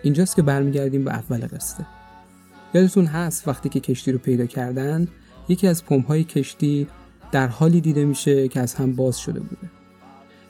اینجاست 0.03 0.35
که 0.35 0.41
برمیگردیم 0.41 1.03
به 1.03 1.11
اول 1.11 1.47
قصه. 1.47 1.85
یادتون 2.73 3.05
هست 3.05 3.47
وقتی 3.47 3.69
که 3.69 3.79
کشتی 3.79 4.11
رو 4.11 4.17
پیدا 4.17 4.45
کردن 4.45 5.07
یکی 5.49 5.67
از 5.67 5.83
های 6.07 6.23
کشتی 6.23 6.87
در 7.31 7.47
حالی 7.47 7.81
دیده 7.81 8.05
میشه 8.05 8.47
که 8.47 8.59
از 8.59 8.75
هم 8.75 8.95
باز 8.95 9.19
شده 9.19 9.39
بوده. 9.39 9.78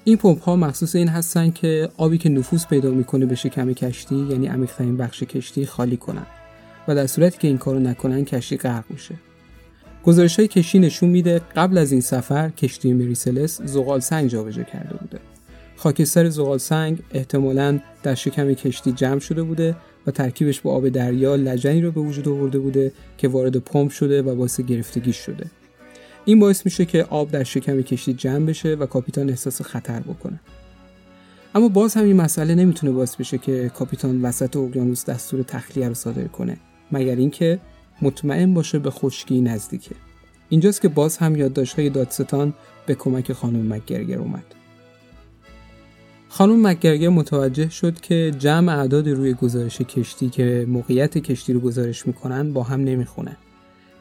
این 0.03 0.17
پمپ 0.17 0.43
ها 0.43 0.55
مخصوص 0.55 0.95
این 0.95 1.07
هستن 1.07 1.51
که 1.51 1.89
آبی 1.97 2.17
که 2.17 2.29
نفوذ 2.29 2.65
پیدا 2.65 2.91
می‌کنه 2.91 3.25
به 3.25 3.35
شکم 3.35 3.73
کشتی 3.73 4.15
یعنی 4.15 4.47
عمیق‌ترین 4.47 4.97
بخش 4.97 5.23
کشتی 5.23 5.65
خالی 5.65 5.97
کنن 5.97 6.25
و 6.87 6.95
در 6.95 7.07
صورتی 7.07 7.37
که 7.37 7.47
این 7.47 7.57
کارو 7.57 7.79
نکنن 7.79 8.25
کشتی 8.25 8.57
غرق 8.57 8.83
میشه. 8.89 9.15
گزارش 10.03 10.39
های 10.39 10.47
کشتی 10.47 10.79
نشون 10.79 11.09
میده 11.09 11.41
قبل 11.55 11.77
از 11.77 11.91
این 11.91 12.01
سفر 12.01 12.49
کشتی 12.49 12.93
مریسلس 12.93 13.61
زغال 13.61 13.99
سنگ 13.99 14.29
جابجا 14.29 14.63
کرده 14.63 14.97
بوده 14.97 15.19
خاکستر 15.75 16.29
زغال 16.29 16.57
سنگ 16.57 16.99
احتمالا 17.11 17.79
در 18.03 18.15
شکم 18.15 18.53
کشتی 18.53 18.91
جمع 18.91 19.19
شده 19.19 19.43
بوده 19.43 19.75
و 20.07 20.11
ترکیبش 20.11 20.61
با 20.61 20.71
آب 20.71 20.89
دریا 20.89 21.35
لجنی 21.35 21.81
رو 21.81 21.91
به 21.91 22.01
وجود 22.01 22.27
آورده 22.27 22.59
بوده 22.59 22.91
که 23.17 23.27
وارد 23.27 23.57
پمپ 23.57 23.91
شده 23.91 24.21
و 24.21 24.35
باعث 24.35 24.61
گرفتگی 24.61 25.13
شده 25.13 25.45
این 26.25 26.39
باعث 26.39 26.65
میشه 26.65 26.85
که 26.85 27.03
آب 27.03 27.31
در 27.31 27.43
شکم 27.43 27.81
کشتی 27.81 28.13
جمع 28.13 28.45
بشه 28.45 28.75
و 28.75 28.85
کاپیتان 28.85 29.29
احساس 29.29 29.61
خطر 29.61 29.99
بکنه. 29.99 30.39
اما 31.55 31.69
باز 31.69 31.93
هم 31.93 32.03
این 32.03 32.15
مسئله 32.15 32.55
نمی‌تونه 32.55 32.93
باعث 32.93 33.15
بشه 33.15 33.37
که 33.37 33.71
کاپیتان 33.75 34.21
وسط 34.21 34.57
اقیانوس 34.57 35.05
دستور 35.05 35.43
تخلیه 35.43 35.87
رو 35.87 35.93
صادر 35.93 36.27
کنه 36.27 36.57
مگر 36.91 37.15
اینکه 37.15 37.59
مطمئن 38.01 38.53
باشه 38.53 38.79
به 38.79 38.91
خشکی 38.91 39.41
نزدیکه. 39.41 39.95
اینجاست 40.49 40.81
که 40.81 40.87
باز 40.87 41.17
هم 41.17 41.35
یادداشت‌های 41.35 41.89
دادستان 41.89 42.53
به 42.85 42.95
کمک 42.95 43.33
خانم 43.33 43.73
مکگرگر 43.73 44.19
اومد. 44.19 44.45
خانم 46.29 46.67
مکگرگر 46.67 47.09
متوجه 47.09 47.69
شد 47.69 47.99
که 48.01 48.31
جمع 48.39 48.79
اعداد 48.79 49.09
روی 49.09 49.33
گزارش 49.33 49.81
کشتی 49.81 50.29
که 50.29 50.65
موقعیت 50.67 51.17
کشتی 51.17 51.53
رو 51.53 51.59
گزارش 51.59 52.07
می‌کنن 52.07 52.53
با 52.53 52.63
هم 52.63 52.81
نمی‌خونه 52.81 53.37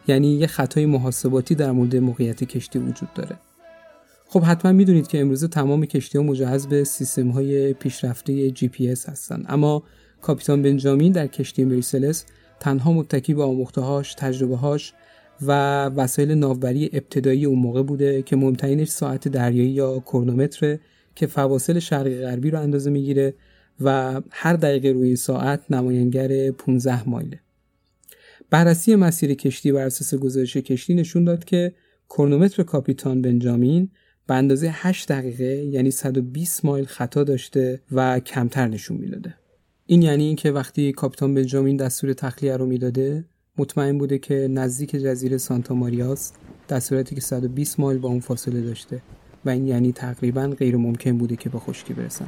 یعنی 0.09 0.35
یه 0.35 0.47
خطای 0.47 0.87
محاسباتی 0.87 1.55
در 1.55 1.71
مورد 1.71 1.97
موقعیت 1.97 2.45
کشتی 2.45 2.79
وجود 2.79 3.09
داره 3.15 3.37
خب 4.29 4.43
حتما 4.43 4.73
می‌دونید 4.73 5.07
که 5.07 5.21
امروزه 5.21 5.49
تمام 5.49 5.87
کشتی 5.87 6.19
ها 6.19 6.25
مجهز 6.25 6.67
به 6.67 6.85
سیستم 6.85 7.29
های 7.29 7.73
پیشرفته 7.73 8.51
جی 8.51 8.69
پی 8.69 8.91
اس 8.91 9.09
هستن 9.09 9.45
اما 9.49 9.83
کاپیتان 10.23 10.63
بنجامین 10.63 11.13
در 11.13 11.27
کشتی 11.27 11.65
مریسلس 11.65 12.25
تنها 12.61 12.93
متکی 12.93 13.35
به 13.35 13.43
آموختهاش، 13.43 14.17
و 15.43 15.85
وسایل 15.85 16.31
ناوبری 16.31 16.91
ابتدایی 16.93 17.45
اون 17.45 17.59
موقع 17.59 17.83
بوده 17.83 18.23
که 18.23 18.37
مهمترینش 18.37 18.89
ساعت 18.89 19.29
دریایی 19.29 19.71
یا 19.71 20.01
کرونومتره 20.01 20.81
که 21.15 21.27
فواصل 21.27 21.79
شرقی 21.79 22.21
غربی 22.21 22.51
رو 22.51 22.61
اندازه 22.61 22.91
می‌گیره 22.91 23.35
و 23.81 24.21
هر 24.31 24.53
دقیقه 24.53 24.89
روی 24.89 25.17
ساعت 25.17 25.61
نماینگر 25.71 26.51
15 26.51 27.09
مایله. 27.09 27.41
بررسی 28.51 28.95
مسیر 28.95 29.35
کشتی 29.35 29.73
بر 29.73 29.87
اساس 29.87 30.15
گزارش 30.15 30.57
کشتی 30.57 30.95
نشون 30.95 31.25
داد 31.25 31.45
که 31.45 31.75
کرونومتر 32.09 32.63
کاپیتان 32.63 33.23
بنجامین 33.23 33.91
به 34.27 34.35
اندازه 34.35 34.71
8 34.73 35.09
دقیقه 35.09 35.45
یعنی 35.45 35.91
120 35.91 36.65
مایل 36.65 36.85
خطا 36.85 37.25
داشته 37.25 37.81
و 37.93 38.21
کمتر 38.21 38.69
نشون 38.69 38.97
می‌داده. 38.97 39.35
این 39.87 40.03
یعنی 40.03 40.25
اینکه 40.25 40.51
وقتی 40.51 40.93
کاپیتان 40.93 41.35
بنجامین 41.35 41.77
دستور 41.77 42.13
تخلیه 42.13 42.57
رو 42.57 42.67
می‌داده 42.67 43.25
مطمئن 43.59 43.99
بوده 43.99 44.19
که 44.19 44.49
نزدیک 44.51 44.91
جزیره 44.91 45.39
سانتا 45.39 45.75
ماریاست 45.75 46.35
در 46.69 46.81
صورتی 46.81 47.15
که 47.15 47.21
120 47.21 47.81
مایل 47.81 47.99
با 47.99 48.09
اون 48.09 48.21
فاصله 48.21 48.61
داشته 48.61 49.03
و 49.45 49.51
این 49.51 49.67
یعنی 49.67 49.93
تقریبا 49.93 50.47
غیر 50.47 50.77
ممکن 50.77 51.19
بوده 51.19 51.37
که 51.37 51.49
به 51.49 51.59
خشکی 51.59 51.95
برسن 51.95 52.27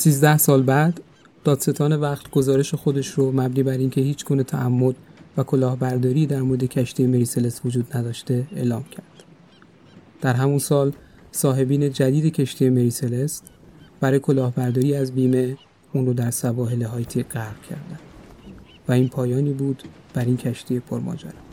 سیزده 0.00 0.36
سال 0.36 0.62
بعد 0.62 1.00
دادستان 1.44 1.96
وقت 1.96 2.30
گزارش 2.30 2.74
خودش 2.74 3.08
رو 3.08 3.32
مبنی 3.32 3.62
بر 3.62 3.72
اینکه 3.72 4.00
هیچ 4.00 4.24
گونه 4.24 4.42
تعمد 4.42 4.94
و 5.36 5.42
کلاهبرداری 5.42 6.26
در 6.26 6.42
مورد 6.42 6.64
کشتی 6.64 7.06
مریسلس 7.06 7.60
وجود 7.64 7.96
نداشته 7.96 8.46
اعلام 8.56 8.84
کرد. 8.84 9.24
در 10.20 10.34
همون 10.34 10.58
سال 10.58 10.92
صاحبین 11.32 11.92
جدید 11.92 12.34
کشتی 12.34 12.68
مریسلست 12.68 13.44
برای 14.00 14.18
کلاهبرداری 14.18 14.94
از 14.94 15.12
بیمه 15.12 15.56
اون 15.92 16.06
رو 16.06 16.12
در 16.12 16.30
سواحل 16.30 16.82
هایتی 16.82 17.22
غرق 17.22 17.62
کردن 17.62 17.98
و 18.88 18.92
این 18.92 19.08
پایانی 19.08 19.52
بود 19.52 19.82
بر 20.14 20.24
این 20.24 20.36
کشتی 20.36 20.80
پرماجرا 20.80 21.49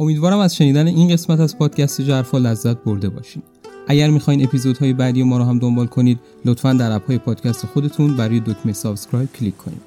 امیدوارم 0.00 0.38
از 0.38 0.56
شنیدن 0.56 0.86
این 0.86 1.12
قسمت 1.12 1.40
از 1.40 1.58
پادکست 1.58 2.00
ژرفا 2.00 2.38
لذت 2.38 2.76
برده 2.76 3.08
باشین. 3.08 3.42
اگر 3.88 4.10
می‌خواین 4.10 4.44
اپیزودهای 4.44 4.92
بعدی 4.92 5.22
ما 5.22 5.38
رو 5.38 5.44
هم 5.44 5.58
دنبال 5.58 5.86
کنید 5.86 6.20
لطفا 6.44 6.72
در 6.72 6.92
app 6.92 7.08
های 7.08 7.18
پادکست 7.18 7.66
خودتون 7.66 8.16
بر 8.16 8.26
روی 8.26 8.40
دکمه 8.40 8.72
subscribe 8.72 9.32
کلیک 9.32 9.56
کنید. 9.56 9.82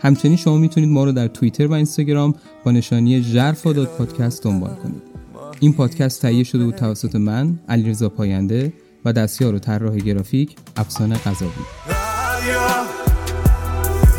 همچنین 0.00 0.36
شما 0.36 0.56
می‌تونید 0.56 0.90
ما 0.90 1.04
رو 1.04 1.12
در 1.12 1.28
توییتر 1.28 1.66
و 1.66 1.72
اینستاگرام 1.72 2.34
با 2.64 2.70
نشانی 2.70 3.22
ژرفا 3.22 3.72
پادکست 3.72 4.42
دنبال 4.44 4.74
کنید. 4.74 5.02
این 5.60 5.72
پادکست 5.72 6.22
تهیه 6.22 6.44
شده 6.44 6.64
بود 6.64 6.74
توسط 6.74 7.14
من 7.14 7.58
علیرضا 7.68 8.08
پاینده 8.08 8.72
و 9.04 9.12
دستیار 9.12 9.54
و 9.54 9.58
طراح 9.58 9.96
گرافیک 9.96 10.56
افسانه 10.76 11.18
قذابی 11.18 11.52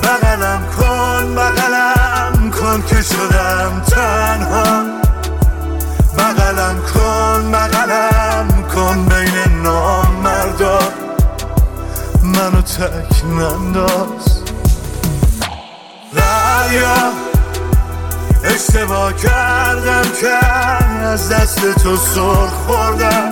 بغلم 0.04 0.62
کن 0.78 1.36
بغلم 1.36 2.52
کن 2.52 2.82
که 2.88 3.02
شدم 3.02 3.82
تنها. 3.88 4.93
بغلم 6.54 6.82
کن 6.94 7.52
بغلم 7.52 8.48
کن 8.76 9.06
بین 9.06 9.62
نام 9.64 10.16
مردا 10.24 10.80
منو 12.24 12.62
تک 12.62 13.26
ننداز. 13.26 14.44
ریا 16.14 17.12
اشتباه 18.44 19.14
کردم 19.14 20.02
که 20.22 20.46
از 21.06 21.30
دست 21.30 21.74
تو 21.84 21.98
سر 21.98 22.48
خوردم. 22.48 23.32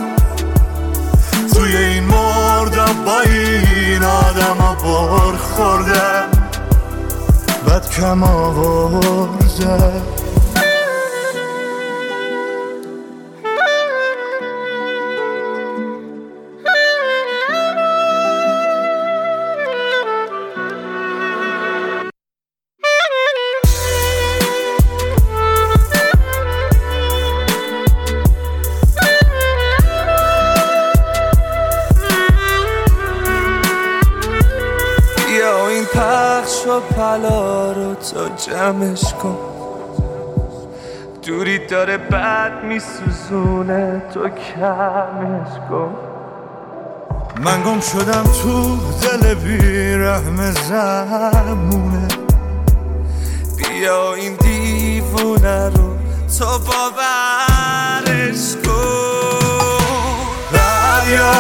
توی 1.54 1.78
این 1.78 2.04
مردم 2.04 3.06
با 3.06 3.20
این 3.22 4.04
آدم 4.04 4.58
ها 4.58 4.76
بر 4.76 5.38
خوردم 5.38 6.30
بد 7.68 7.90
کم 7.90 8.24
آوردم. 8.24 10.21
جمعش 38.48 39.14
کن. 39.14 39.38
دوری 41.24 41.68
داره 41.68 41.98
بد 41.98 42.52
میسوزونه 42.64 44.02
تو 44.14 44.30
کمش 44.30 45.70
کن. 45.70 45.96
من 47.44 47.64
گم 47.64 47.80
شدم 47.80 48.24
تو 48.24 48.78
دل 49.02 49.34
بیرحم 49.34 50.52
زمونه. 50.52 52.08
بیا 53.58 54.14
این 54.14 54.36
دیوونه 54.36 55.70
رو 55.70 55.96
تو 56.40 56.46
باورش 56.46 58.56
کن. 58.66 58.72
بیا 61.06 61.34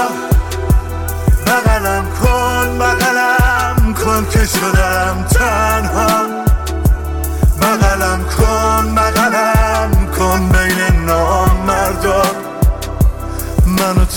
بغلم 1.45 2.05
کن 2.23 2.79
بغلم 2.79 3.93
کن 3.93 4.25
که 4.29 4.45
شدم 4.45 5.25
تنها. 5.31 6.40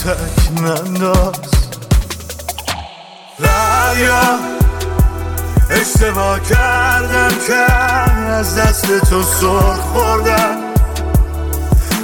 تک 0.04 0.62
ننداز. 0.62 1.40
ریا 3.38 4.38
اشتباه 5.70 6.40
کردم 6.40 7.28
که 7.46 7.72
از 8.32 8.56
دست 8.58 9.00
تو 9.00 9.22
سر 9.22 9.74
خوردم. 9.74 10.56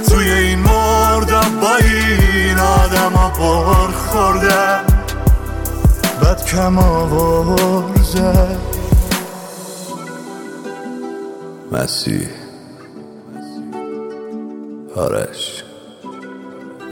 توی 0.09 0.31
این 0.31 0.59
مردم 0.59 1.59
با 1.61 1.75
این 1.75 2.59
آدم 2.59 3.13
ها 3.13 3.29
بر 3.29 3.91
خوردم. 3.91 4.83
بد 6.21 6.45
کم 6.45 6.77
آورزه 6.77 8.57
مسیح. 11.71 12.27
آرش. 14.95 15.63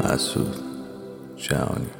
مسعود. 0.03 0.68
Challenge. 1.39 1.98